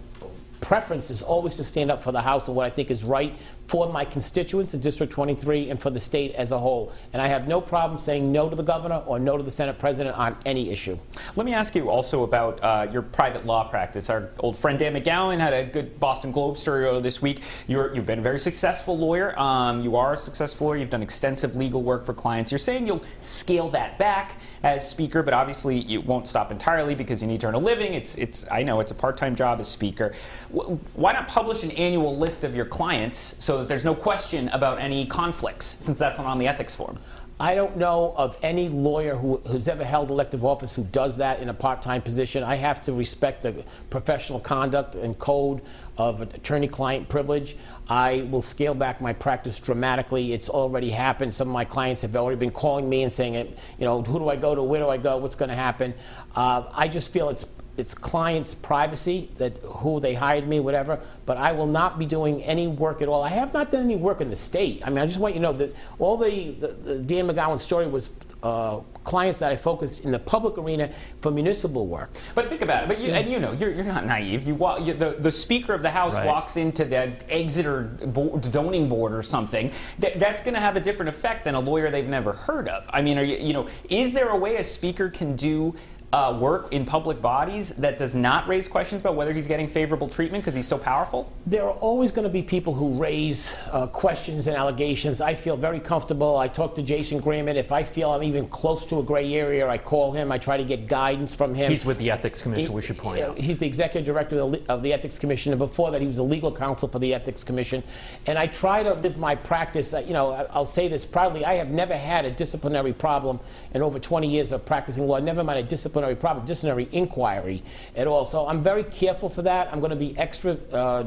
preference 0.61 1.09
is 1.09 1.21
always 1.21 1.55
to 1.55 1.63
stand 1.63 1.91
up 1.91 2.01
for 2.01 2.11
the 2.11 2.21
House 2.21 2.47
and 2.47 2.55
what 2.55 2.65
I 2.65 2.69
think 2.69 2.91
is 2.91 3.03
right 3.03 3.35
for 3.67 3.91
my 3.91 4.03
constituents 4.03 4.73
in 4.73 4.79
District 4.79 5.11
23 5.11 5.69
and 5.69 5.81
for 5.81 5.89
the 5.89 5.99
state 5.99 6.33
as 6.33 6.51
a 6.51 6.59
whole. 6.59 6.91
And 7.13 7.21
I 7.21 7.27
have 7.27 7.47
no 7.47 7.61
problem 7.61 7.99
saying 7.99 8.31
no 8.31 8.49
to 8.49 8.55
the 8.55 8.63
governor 8.63 9.03
or 9.05 9.19
no 9.19 9.37
to 9.37 9.43
the 9.43 9.51
Senate 9.51 9.79
president 9.79 10.17
on 10.17 10.35
any 10.45 10.69
issue. 10.69 10.97
Let 11.35 11.45
me 11.45 11.53
ask 11.53 11.75
you 11.75 11.89
also 11.89 12.23
about 12.23 12.61
uh, 12.63 12.87
your 12.91 13.01
private 13.01 13.45
law 13.45 13.69
practice. 13.69 14.09
Our 14.09 14.29
old 14.39 14.57
friend 14.57 14.77
Dan 14.77 14.93
McGowan 14.93 15.39
had 15.39 15.53
a 15.53 15.63
good 15.65 15.99
Boston 15.99 16.31
Globe 16.31 16.57
story 16.57 16.99
this 17.01 17.21
week. 17.21 17.41
you 17.67 17.79
have 17.79 18.05
been 18.05 18.19
a 18.19 18.21
very 18.21 18.39
successful 18.39 18.97
lawyer. 18.97 19.37
Um, 19.39 19.81
you 19.81 19.95
are 19.95 20.13
a 20.13 20.17
successful 20.17 20.67
lawyer. 20.67 20.77
You've 20.77 20.89
done 20.89 21.03
extensive 21.03 21.55
legal 21.55 21.81
work 21.81 22.05
for 22.05 22.13
clients. 22.13 22.51
You're 22.51 22.59
saying 22.59 22.87
you'll 22.87 23.03
scale 23.21 23.69
that 23.69 23.97
back 23.97 24.39
as 24.63 24.87
speaker, 24.87 25.23
but 25.23 25.33
obviously 25.33 25.79
you 25.79 26.01
won't 26.01 26.27
stop 26.27 26.51
entirely 26.51 26.93
because 26.93 27.21
you 27.21 27.27
need 27.27 27.41
to 27.41 27.47
earn 27.47 27.55
a 27.55 27.59
living. 27.59 27.93
It's, 27.93 28.15
it's, 28.15 28.45
I 28.51 28.63
know 28.63 28.79
it's 28.79 28.91
a 28.91 28.95
part-time 28.95 29.35
job 29.35 29.59
as 29.59 29.67
speaker. 29.67 30.13
Why 30.49 31.13
not 31.13 31.27
publish 31.27 31.63
an 31.63 31.71
annual 31.71 32.17
list 32.17 32.43
of 32.43 32.55
your 32.55 32.65
clients 32.65 33.21
so 33.43 33.50
that 33.59 33.67
there's 33.67 33.85
no 33.85 33.95
question 33.95 34.49
about 34.49 34.79
any 34.79 35.05
conflicts, 35.05 35.77
since 35.79 35.99
that's 35.99 36.17
not 36.17 36.27
on 36.27 36.39
the 36.39 36.47
ethics 36.47 36.75
form? 36.75 36.97
I 37.39 37.55
don't 37.55 37.75
know 37.75 38.13
of 38.17 38.37
any 38.43 38.69
lawyer 38.69 39.15
who, 39.15 39.37
who's 39.47 39.67
ever 39.67 39.83
held 39.83 40.11
elective 40.11 40.45
office 40.45 40.75
who 40.75 40.83
does 40.83 41.17
that 41.17 41.39
in 41.39 41.49
a 41.49 41.53
part-time 41.55 42.03
position. 42.03 42.43
I 42.43 42.55
have 42.55 42.83
to 42.83 42.93
respect 42.93 43.41
the 43.41 43.65
professional 43.89 44.39
conduct 44.39 44.93
and 44.93 45.17
code 45.17 45.61
of 45.97 46.21
attorney-client 46.21 47.09
privilege. 47.09 47.57
I 47.89 48.27
will 48.29 48.43
scale 48.43 48.75
back 48.75 49.01
my 49.01 49.11
practice 49.11 49.59
dramatically. 49.59 50.33
It's 50.33 50.49
already 50.49 50.91
happened. 50.91 51.33
Some 51.33 51.47
of 51.47 51.53
my 51.53 51.65
clients 51.65 52.03
have 52.03 52.15
already 52.15 52.37
been 52.37 52.51
calling 52.51 52.87
me 52.87 53.01
and 53.01 53.11
saying, 53.11 53.33
you 53.33 53.85
know, 53.85 54.03
who 54.03 54.19
do 54.19 54.29
I 54.29 54.35
go 54.35 54.53
to? 54.53 54.61
Where 54.61 54.79
do 54.79 54.89
I 54.89 54.97
go? 54.97 55.17
What's 55.17 55.35
going 55.35 55.49
to 55.49 55.55
happen? 55.55 55.95
Uh, 56.35 56.65
I 56.75 56.87
just 56.87 57.11
feel 57.11 57.29
it's 57.29 57.47
it's 57.81 57.95
clients' 57.95 58.53
privacy 58.53 59.29
that 59.37 59.57
who 59.63 59.99
they 59.99 60.13
hired 60.13 60.47
me, 60.47 60.59
whatever. 60.59 60.99
But 61.25 61.37
I 61.37 61.51
will 61.51 61.65
not 61.65 61.97
be 61.97 62.05
doing 62.05 62.43
any 62.43 62.67
work 62.67 63.01
at 63.01 63.09
all. 63.09 63.23
I 63.23 63.29
have 63.29 63.53
not 63.53 63.71
done 63.71 63.83
any 63.83 63.95
work 63.95 64.21
in 64.21 64.29
the 64.29 64.35
state. 64.35 64.83
I 64.85 64.89
mean, 64.89 64.99
I 64.99 65.07
just 65.07 65.19
want 65.19 65.33
you 65.33 65.39
to 65.39 65.43
know 65.47 65.53
that 65.53 65.75
all 65.97 66.15
the, 66.15 66.51
the, 66.51 66.67
the 66.67 66.95
Dan 66.99 67.27
McGowan 67.27 67.59
story 67.59 67.87
was 67.87 68.11
uh, 68.43 68.79
clients 69.03 69.39
that 69.39 69.51
I 69.51 69.55
focused 69.55 70.01
in 70.01 70.11
the 70.11 70.19
public 70.19 70.57
arena 70.57 70.91
for 71.21 71.31
municipal 71.31 71.87
work. 71.87 72.11
But 72.35 72.49
think 72.49 72.61
about 72.61 72.83
it. 72.83 72.87
But 72.87 72.99
you, 72.99 73.09
and 73.09 73.29
you 73.29 73.39
know, 73.39 73.51
you're, 73.53 73.71
you're 73.71 73.83
not 73.83 74.05
naive. 74.05 74.45
You 74.45 74.55
walk. 74.55 74.81
You, 74.81 74.93
the 74.93 75.11
the 75.11 75.31
Speaker 75.31 75.73
of 75.73 75.81
the 75.81 75.91
House 75.91 76.13
right. 76.13 76.25
walks 76.25 76.57
into 76.57 76.85
the 76.85 77.13
Exeter 77.29 77.83
board, 77.83 78.45
zoning 78.45 78.89
board 78.89 79.13
or 79.13 79.23
something. 79.23 79.71
That, 79.99 80.19
that's 80.19 80.41
going 80.41 80.53
to 80.53 80.59
have 80.59 80.75
a 80.75 80.79
different 80.79 81.09
effect 81.09 81.45
than 81.45 81.55
a 81.55 81.59
lawyer 81.59 81.89
they've 81.89 82.07
never 82.07 82.33
heard 82.33 82.67
of. 82.67 82.85
I 82.89 83.01
mean, 83.01 83.17
are 83.17 83.23
you 83.23 83.37
you 83.37 83.53
know, 83.53 83.67
is 83.89 84.13
there 84.13 84.29
a 84.29 84.37
way 84.37 84.57
a 84.57 84.63
speaker 84.63 85.09
can 85.09 85.35
do 85.35 85.75
uh, 86.13 86.37
work 86.37 86.73
in 86.73 86.85
public 86.85 87.21
bodies 87.21 87.69
that 87.77 87.97
does 87.97 88.15
not 88.15 88.47
raise 88.47 88.67
questions 88.67 88.99
about 88.99 89.15
whether 89.15 89.31
he's 89.31 89.47
getting 89.47 89.67
favorable 89.67 90.09
treatment 90.09 90.43
because 90.43 90.53
he's 90.53 90.67
so 90.67 90.77
powerful? 90.77 91.31
There 91.45 91.63
are 91.63 91.75
always 91.75 92.11
going 92.11 92.23
to 92.23 92.29
be 92.29 92.43
people 92.43 92.73
who 92.73 92.93
raise 92.95 93.55
uh, 93.71 93.87
questions 93.87 94.47
and 94.47 94.57
allegations. 94.57 95.21
I 95.21 95.35
feel 95.35 95.55
very 95.55 95.79
comfortable. 95.79 96.37
I 96.37 96.49
talk 96.49 96.75
to 96.75 96.83
Jason 96.83 97.21
Gramitt. 97.21 97.55
If 97.55 97.71
I 97.71 97.83
feel 97.83 98.11
I'm 98.11 98.23
even 98.23 98.47
close 98.49 98.83
to 98.85 98.99
a 98.99 99.03
gray 99.03 99.33
area, 99.33 99.67
I 99.69 99.77
call 99.77 100.11
him. 100.11 100.31
I 100.31 100.37
try 100.37 100.57
to 100.57 100.65
get 100.65 100.87
guidance 100.87 101.33
from 101.33 101.55
him. 101.55 101.71
He's 101.71 101.85
with 101.85 101.97
the 101.97 102.11
Ethics 102.11 102.41
Commission, 102.41 102.67
he, 102.67 102.75
we 102.75 102.81
should 102.81 102.97
point 102.97 103.21
out. 103.21 103.37
He's 103.37 103.57
the 103.57 103.67
executive 103.67 104.05
director 104.05 104.39
of 104.39 104.51
the, 104.51 104.63
of 104.67 104.83
the, 104.83 104.91
Ethics 104.91 105.17
Commission, 105.17 105.53
and 105.53 105.59
before 105.59 105.89
that, 105.91 106.01
he 106.01 106.07
was 106.07 106.17
a 106.17 106.23
legal 106.23 106.53
counsel 106.53 106.89
for 106.89 106.99
the 106.99 107.13
Ethics 107.13 107.45
Commission. 107.45 107.81
And 108.27 108.37
I 108.37 108.47
try 108.47 108.83
to 108.83 108.93
live 108.95 109.17
my 109.17 109.35
practice. 109.35 109.93
Uh, 109.93 109.99
you 109.99 110.11
know, 110.11 110.31
I'll 110.51 110.65
say 110.65 110.89
this 110.89 111.05
proudly 111.05 111.45
I 111.45 111.53
have 111.53 111.69
never 111.69 111.95
had 111.95 112.25
a 112.25 112.31
disciplinary 112.31 112.91
problem 112.91 113.39
in 113.73 113.81
over 113.81 113.99
20 113.99 114.27
years 114.27 114.51
of 114.51 114.65
practicing 114.65 115.07
law, 115.07 115.19
never 115.19 115.45
mind 115.45 115.59
a 115.59 115.63
disciplinary 115.63 116.00
disciplinary 116.01 116.15
problem, 116.15 116.45
disciplinary 116.45 116.89
inquiry 116.91 117.63
at 117.95 118.07
all. 118.07 118.25
So 118.25 118.47
I'm 118.47 118.63
very 118.63 118.83
careful 118.83 119.29
for 119.29 119.43
that. 119.43 119.71
I'm 119.71 119.79
going 119.79 119.91
to 119.91 119.95
be 119.95 120.17
extra 120.17 120.53
uh, 120.71 121.05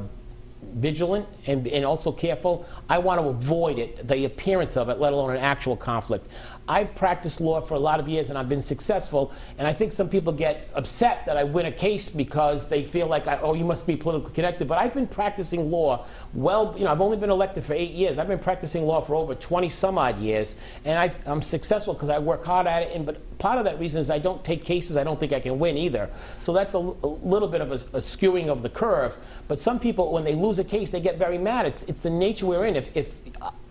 vigilant 0.63 1.27
and, 1.47 1.67
and 1.67 1.85
also 1.85 2.13
careful. 2.13 2.67
I 2.89 2.99
want 2.99 3.21
to 3.21 3.29
avoid 3.29 3.79
it, 3.79 4.07
the 4.07 4.25
appearance 4.25 4.77
of 4.77 4.89
it, 4.89 4.99
let 4.99 5.13
alone 5.13 5.31
an 5.31 5.39
actual 5.39 5.77
conflict. 5.77 6.27
I've 6.69 6.95
practiced 6.95 7.41
law 7.41 7.61
for 7.61 7.75
a 7.75 7.79
lot 7.79 8.01
of 8.01 8.09
years 8.09 8.31
and 8.31 8.39
I've 8.39 8.49
been 8.49 8.63
successful. 8.63 9.33
And 9.59 9.67
I 9.69 9.73
think 9.73 9.93
some 9.93 10.09
people 10.09 10.33
get 10.33 10.69
upset 10.75 11.27
that 11.27 11.37
I 11.37 11.45
win 11.45 11.67
a 11.67 11.73
case 11.73 12.09
because 12.09 12.69
they 12.69 12.83
feel 12.83 13.07
like, 13.07 13.27
I, 13.27 13.39
oh, 13.39 13.55
you 13.55 13.65
must 13.65 13.87
be 13.87 13.97
politically 13.97 14.35
connected. 14.35 14.69
But 14.69 14.79
I've 14.79 14.95
been 14.95 15.07
practicing 15.07 15.71
law 15.71 16.07
well, 16.33 16.75
you 16.77 16.85
know, 16.85 16.91
I've 16.91 17.01
only 17.01 17.17
been 17.17 17.31
elected 17.31 17.65
for 17.65 17.75
eight 17.75 17.93
years. 17.93 18.19
I've 18.19 18.29
been 18.29 18.39
practicing 18.39 18.87
law 18.87 19.01
for 19.01 19.15
over 19.15 19.35
20 19.35 19.71
some 19.71 19.99
odd 19.99 20.19
years. 20.19 20.57
And 20.85 20.99
i 20.99 21.31
am 21.31 21.43
successful 21.43 21.95
because 21.95 22.09
I 22.09 22.19
work 22.19 22.45
hard 22.45 22.67
at 22.67 22.83
it. 22.83 22.95
And, 22.95 23.07
but 23.07 23.39
part 23.39 23.59
of 23.59 23.65
that 23.65 23.79
reason 23.79 24.01
is 24.01 24.11
I 24.11 24.19
don't 24.19 24.45
take 24.45 24.65
cases 24.65 24.97
I 24.97 25.05
don't 25.05 25.21
think 25.21 25.33
I 25.33 25.41
can 25.41 25.59
win 25.59 25.79
either. 25.79 26.11
So 26.41 26.53
that's 26.53 26.75
a, 26.75 26.79
a 26.79 26.81
little 26.81 27.49
bit 27.49 27.61
of 27.61 27.71
a, 27.71 27.75
a, 27.75 28.01
skewing 28.01 28.49
of 28.49 28.63
the 28.63 28.69
curve. 28.69 29.17
But 29.49 29.61
some 29.61 29.79
people, 29.79 30.13
when 30.13 30.25
they 30.25 30.35
lose 30.35 30.59
a 30.59 30.65
case, 30.65 30.91
they 30.91 31.01
get 31.01 31.19
very 31.19 31.39
mad. 31.39 31.67
It's, 31.67 31.83
it's 31.85 32.03
the 32.03 32.11
nature 32.11 32.47
we're 32.47 32.65
in. 32.65 32.77
If, 32.77 32.97
if 32.97 33.15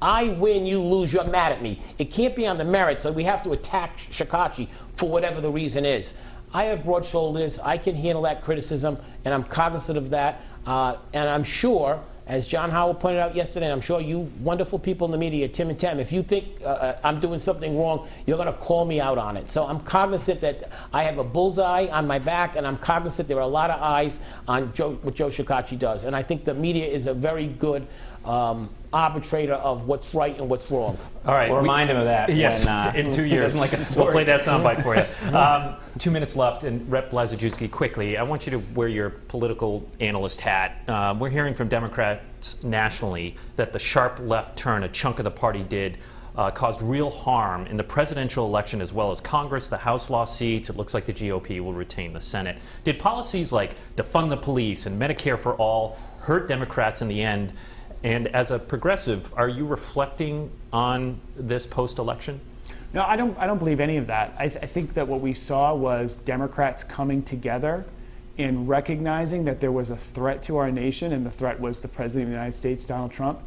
I 0.01 0.29
win, 0.29 0.65
you 0.65 0.81
lose, 0.81 1.13
you're 1.13 1.23
mad 1.23 1.51
at 1.51 1.61
me. 1.61 1.81
It 1.97 2.11
can't 2.11 2.35
be 2.35 2.45
on 2.45 2.57
the 2.57 2.65
merits, 2.83 3.03
so 3.03 3.11
we 3.11 3.23
have 3.23 3.41
to 3.43 3.53
attack 3.53 3.97
Shekarchi 3.97 4.67
for 4.97 5.09
whatever 5.09 5.39
the 5.39 5.49
reason 5.49 5.85
is. 5.85 6.13
I 6.53 6.65
have 6.65 6.83
broad 6.83 7.05
shoulders. 7.05 7.57
I 7.59 7.77
can 7.77 7.95
handle 7.95 8.23
that 8.23 8.43
criticism, 8.43 8.97
and 9.25 9.33
I'm 9.33 9.43
cognizant 9.43 9.97
of 9.97 10.09
that. 10.11 10.41
Uh, 10.65 10.97
and 11.13 11.27
I'm 11.29 11.43
sure, 11.43 11.99
as 12.27 12.45
John 12.45 12.69
Howell 12.69 12.95
pointed 12.95 13.19
out 13.19 13.35
yesterday, 13.35 13.71
I'm 13.71 13.81
sure 13.81 14.01
you 14.01 14.31
wonderful 14.41 14.77
people 14.77 15.05
in 15.05 15.11
the 15.11 15.17
media, 15.17 15.47
Tim 15.47 15.69
and 15.69 15.79
Tam, 15.79 15.99
if 15.99 16.11
you 16.11 16.21
think 16.21 16.45
uh, 16.61 16.65
uh 16.65 16.99
I'm 17.03 17.19
doing 17.19 17.39
something 17.39 17.77
wrong, 17.77 18.07
you're 18.25 18.37
going 18.37 18.53
to 18.53 18.59
call 18.59 18.85
me 18.85 19.01
out 19.01 19.17
on 19.17 19.35
it. 19.35 19.49
So 19.49 19.65
I'm 19.65 19.79
cognizant 19.79 20.41
that 20.41 20.69
I 20.93 21.03
have 21.03 21.17
a 21.17 21.23
bullseye 21.23 21.87
on 21.87 22.05
my 22.05 22.19
back, 22.19 22.55
and 22.55 22.67
I'm 22.67 22.77
cognizant 22.77 23.27
there 23.27 23.37
are 23.37 23.49
a 23.53 23.55
lot 23.61 23.69
of 23.71 23.81
eyes 23.81 24.19
on 24.47 24.73
Joe, 24.73 24.93
what 25.01 25.15
Joe 25.15 25.29
Shekarchi 25.29 25.79
does. 25.79 26.03
And 26.03 26.15
I 26.15 26.21
think 26.21 26.43
the 26.43 26.53
media 26.53 26.85
is 26.85 27.07
a 27.07 27.13
very 27.13 27.47
good 27.47 27.87
um, 28.25 28.69
arbitrator 28.91 29.53
of 29.53 29.87
what's 29.87 30.13
right 30.13 30.37
and 30.37 30.49
what's 30.49 30.69
wrong. 30.69 30.97
All 31.25 31.33
right, 31.33 31.49
we'll 31.49 31.59
remind 31.59 31.89
him 31.89 31.97
of 31.97 32.05
that. 32.05 32.33
Yes, 32.33 32.65
when, 32.65 32.73
uh, 32.73 32.93
in 32.95 33.11
two 33.11 33.25
years. 33.25 33.55
like 33.55 33.71
we'll 33.71 34.11
play 34.11 34.23
that 34.25 34.41
soundbite 34.41 34.83
for 34.83 34.95
you. 34.95 35.05
Um, 35.33 35.75
two 35.97 36.11
minutes 36.11 36.35
left, 36.35 36.63
and 36.63 36.89
Rep. 36.91 37.09
Blazejewski, 37.09 37.69
quickly, 37.69 38.17
I 38.17 38.23
want 38.23 38.45
you 38.45 38.51
to 38.51 38.59
wear 38.75 38.87
your 38.87 39.09
political 39.09 39.89
analyst 39.99 40.41
hat. 40.41 40.81
Uh, 40.87 41.15
we're 41.17 41.29
hearing 41.29 41.55
from 41.55 41.69
Democrats 41.69 42.61
nationally 42.63 43.35
that 43.55 43.73
the 43.73 43.79
sharp 43.79 44.19
left 44.19 44.57
turn 44.57 44.83
a 44.83 44.89
chunk 44.89 45.19
of 45.19 45.23
the 45.23 45.31
party 45.31 45.63
did 45.63 45.97
uh, 46.35 46.49
caused 46.51 46.81
real 46.81 47.09
harm 47.09 47.67
in 47.67 47.77
the 47.77 47.83
presidential 47.83 48.45
election 48.45 48.81
as 48.81 48.91
well 48.91 49.11
as 49.11 49.21
Congress. 49.21 49.67
The 49.67 49.77
House 49.77 50.09
lost 50.09 50.37
seats. 50.37 50.69
It 50.69 50.77
looks 50.77 50.93
like 50.93 51.05
the 51.05 51.13
GOP 51.13 51.59
will 51.61 51.73
retain 51.73 52.13
the 52.13 52.21
Senate. 52.21 52.57
Did 52.83 52.99
policies 52.99 53.51
like 53.51 53.75
defund 53.95 54.29
the 54.29 54.37
police 54.37 54.85
and 54.85 54.99
Medicare 54.99 55.37
for 55.37 55.53
all 55.55 55.97
hurt 56.19 56.47
Democrats 56.47 57.01
in 57.01 57.07
the 57.07 57.21
end? 57.21 57.53
And 58.03 58.27
as 58.29 58.51
a 58.51 58.59
progressive, 58.59 59.33
are 59.35 59.47
you 59.47 59.65
reflecting 59.65 60.51
on 60.73 61.19
this 61.35 61.65
post 61.65 61.99
election? 61.99 62.41
No, 62.93 63.03
I 63.03 63.15
don't, 63.15 63.37
I 63.39 63.47
don't 63.47 63.57
believe 63.57 63.79
any 63.79 63.97
of 63.97 64.07
that. 64.07 64.35
I, 64.37 64.49
th- 64.49 64.63
I, 64.63 64.67
think 64.67 64.93
that 64.93 65.07
what 65.07 65.21
we 65.21 65.33
saw 65.33 65.73
was 65.73 66.15
Democrats 66.15 66.83
coming 66.83 67.23
together 67.23 67.85
in 68.37 68.67
recognizing 68.67 69.45
that 69.45 69.59
there 69.59 69.71
was 69.71 69.89
a 69.89 69.97
threat 69.97 70.43
to 70.43 70.57
our 70.57 70.69
nation, 70.69 71.13
and 71.13 71.25
the 71.25 71.31
threat 71.31 71.59
was 71.59 71.79
the 71.79 71.87
President 71.87 72.25
of 72.25 72.29
the 72.29 72.35
United 72.35 72.55
States, 72.55 72.85
Donald 72.85 73.11
Trump. 73.11 73.39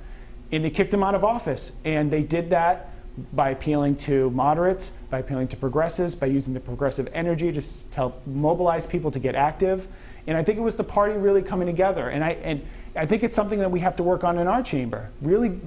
And 0.50 0.64
they 0.64 0.70
kicked 0.70 0.92
him 0.92 1.02
out 1.02 1.14
of 1.14 1.22
office. 1.22 1.72
And 1.84 2.10
they 2.10 2.22
did 2.22 2.50
that 2.50 2.90
by 3.34 3.50
appealing 3.50 3.96
to 3.96 4.30
moderates, 4.30 4.90
by 5.10 5.20
appealing 5.20 5.48
to 5.48 5.56
progressives, 5.56 6.14
by 6.14 6.26
using 6.26 6.54
the 6.54 6.60
progressive 6.60 7.08
energy 7.12 7.52
to 7.52 7.62
help 7.94 8.26
mobilize 8.26 8.86
people 8.86 9.10
to 9.10 9.18
get 9.18 9.34
active. 9.34 9.86
And 10.26 10.36
I 10.36 10.42
think 10.42 10.58
it 10.58 10.62
was 10.62 10.76
the 10.76 10.84
party 10.84 11.16
really 11.16 11.42
coming 11.42 11.66
together. 11.66 12.08
And 12.08 12.24
I, 12.24 12.30
and 12.32 12.66
I 12.96 13.06
think 13.06 13.22
it's 13.22 13.36
something 13.36 13.58
that 13.58 13.70
we 13.70 13.80
have 13.80 13.96
to 13.96 14.02
work 14.02 14.24
on 14.24 14.38
in 14.38 14.46
our 14.46 14.62
chamber, 14.62 15.10
really 15.20 15.58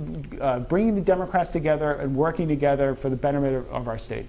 uh, 0.42 0.60
bringing 0.60 0.96
the 0.96 1.02
Democrats 1.02 1.52
together 1.52 1.94
and 1.94 2.16
working 2.16 2.48
together 2.48 2.96
for 2.96 3.10
the 3.10 3.16
betterment 3.16 3.56
of, 3.56 3.70
of 3.72 3.88
our 3.88 3.98
state. 3.98 4.26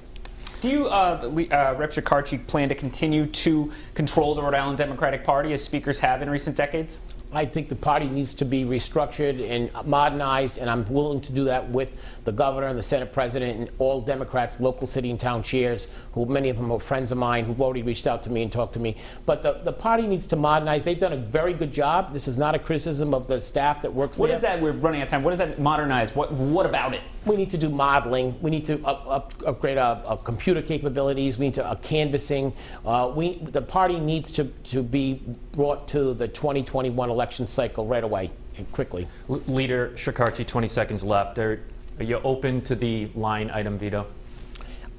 Do 0.61 0.69
you, 0.69 0.89
uh, 0.89 1.21
uh, 1.51 1.75
Rep. 1.79 1.91
Shekarchi, 1.91 2.47
plan 2.47 2.69
to 2.69 2.75
continue 2.75 3.27
to 3.27 3.73
control 3.95 4.35
the 4.35 4.43
Rhode 4.43 4.55
Island 4.55 4.77
Democratic 4.77 5.25
Party 5.25 5.55
as 5.55 5.65
speakers 5.65 5.99
have 6.01 6.21
in 6.21 6.29
recent 6.29 6.55
decades? 6.55 7.01
I 7.33 7.45
think 7.45 7.69
the 7.69 7.77
party 7.77 8.09
needs 8.09 8.35
to 8.35 8.45
be 8.45 8.65
restructured 8.65 9.49
and 9.49 9.71
modernized, 9.87 10.59
and 10.59 10.69
I'm 10.69 10.85
willing 10.93 11.21
to 11.21 11.33
do 11.33 11.45
that 11.45 11.69
with 11.71 11.97
the 12.25 12.33
governor 12.33 12.67
and 12.67 12.77
the 12.77 12.83
Senate 12.83 13.13
president 13.13 13.59
and 13.59 13.71
all 13.79 14.01
Democrats, 14.01 14.59
local 14.59 14.87
city 14.89 15.11
and 15.11 15.21
town 15.21 15.43
chairs, 15.45 15.87
who 16.13 16.27
many 16.27 16.49
of 16.49 16.57
them 16.57 16.73
are 16.73 16.81
friends 16.81 17.13
of 17.13 17.19
mine 17.19 17.45
who've 17.45 17.61
already 17.61 17.83
reached 17.83 18.09
out 18.09 18.25
to 18.25 18.31
me 18.31 18.43
and 18.43 18.51
talked 18.51 18.73
to 18.73 18.81
me. 18.81 18.97
But 19.27 19.45
the, 19.45 19.53
the 19.65 19.73
party 19.73 20.09
needs 20.09 20.27
to 20.29 20.37
modernize. 20.37 20.83
They've 20.83 20.99
done 20.99 21.13
a 21.13 21.17
very 21.17 21.53
good 21.53 21.73
job. 21.73 22.13
This 22.13 22.27
is 22.27 22.37
not 22.37 22.57
a 22.57 22.59
criticism 22.59 23.15
of 23.15 23.29
the 23.29 23.41
staff 23.41 23.81
that 23.83 23.95
works 23.95 24.19
What 24.19 24.27
there. 24.29 24.37
is 24.37 24.43
that? 24.43 24.61
We're 24.61 24.73
running 24.73 25.01
out 25.01 25.05
of 25.05 25.11
time. 25.11 25.23
What 25.23 25.31
does 25.31 25.39
that 25.39 25.61
modernize? 25.61 26.15
What 26.15 26.33
What 26.33 26.67
about 26.67 26.95
it? 26.95 27.03
We 27.27 27.37
need 27.37 27.51
to 27.51 27.59
do 27.59 27.69
modeling. 27.69 28.41
We 28.41 28.51
need 28.51 28.65
to 28.67 28.83
up, 28.85 29.07
up, 29.07 29.35
upgrade 29.47 29.77
our, 29.77 30.03
our 30.05 30.17
computer 30.17 30.63
capabilities. 30.63 31.37
We 31.37 31.47
need 31.47 31.55
to 31.55 31.67
uh, 31.67 31.75
canvassing. 31.77 32.55
Uh, 32.85 33.13
we 33.15 33.39
the 33.39 33.61
party 33.61 34.01
needs 34.01 34.31
to, 34.33 34.45
to 34.45 34.83
be 34.83 35.23
brought 35.53 35.87
to 35.89 36.15
the 36.15 36.29
2021 36.29 37.11
election 37.11 37.47
cycle 37.47 37.87
right 37.87 38.05
away 38.05 38.31
and 38.57 38.71
quickly. 38.73 39.07
L- 39.29 39.43
Leader 39.47 39.91
Shekarchi, 39.97 40.47
20 40.47 40.67
seconds 40.69 41.05
left. 41.05 41.39
Are, 41.39 41.61
are 41.99 42.05
you 42.05 42.21
open 42.25 42.63
to 42.63 42.75
the 42.75 43.11
line 43.15 43.51
item 43.51 43.77
veto? 43.77 44.07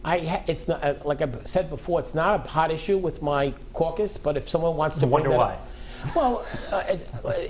I 0.06 0.20
ha- 0.20 0.44
it's 0.48 0.68
not 0.68 0.84
uh, 0.84 0.96
like 1.04 1.22
I've 1.22 1.48
said 1.48 1.70
before. 1.70 2.00
It's 2.00 2.14
not 2.14 2.46
a 2.46 2.50
hot 2.50 2.72
issue 2.72 2.98
with 2.98 3.24
my 3.24 3.54
caucus, 3.74 4.18
but 4.18 4.38
if 4.38 4.48
someone 4.48 4.76
wants 4.76 4.98
to 5.00 5.06
I 5.06 5.10
wonder 5.10 5.30
why. 5.32 5.54
Up, 5.54 5.68
well, 6.16 6.46
uh, 6.72 6.84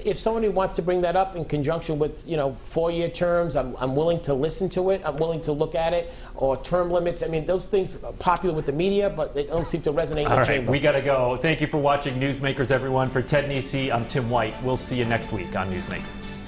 if 0.05 0.19
somebody 0.19 0.49
wants 0.49 0.75
to 0.75 0.81
bring 0.81 1.01
that 1.01 1.15
up 1.15 1.35
in 1.35 1.45
conjunction 1.45 1.99
with, 1.99 2.27
you 2.27 2.37
know, 2.37 2.53
four-year 2.63 3.09
terms, 3.09 3.55
I'm, 3.55 3.75
I'm 3.77 3.95
willing 3.95 4.21
to 4.21 4.33
listen 4.33 4.69
to 4.69 4.91
it. 4.91 5.01
I'm 5.05 5.17
willing 5.17 5.41
to 5.41 5.51
look 5.51 5.75
at 5.75 5.93
it, 5.93 6.13
or 6.35 6.61
term 6.63 6.91
limits. 6.91 7.23
I 7.23 7.27
mean, 7.27 7.45
those 7.45 7.67
things 7.67 8.01
are 8.03 8.13
popular 8.13 8.55
with 8.55 8.65
the 8.65 8.73
media, 8.73 9.09
but 9.09 9.33
they 9.33 9.43
don't 9.45 9.67
seem 9.67 9.81
to 9.83 9.93
resonate 9.93 10.23
in 10.23 10.31
the 10.31 10.37
right, 10.37 10.47
chamber. 10.47 10.71
we 10.71 10.79
got 10.79 10.93
to 10.93 11.01
go. 11.01 11.37
Thank 11.41 11.61
you 11.61 11.67
for 11.67 11.77
watching 11.77 12.19
Newsmakers, 12.19 12.71
everyone. 12.71 13.09
For 13.09 13.21
Ted 13.21 13.49
Nesi, 13.49 13.91
I'm 13.91 14.07
Tim 14.07 14.29
White. 14.29 14.61
We'll 14.63 14.77
see 14.77 14.97
you 14.97 15.05
next 15.05 15.31
week 15.31 15.55
on 15.55 15.71
Newsmakers. 15.71 16.40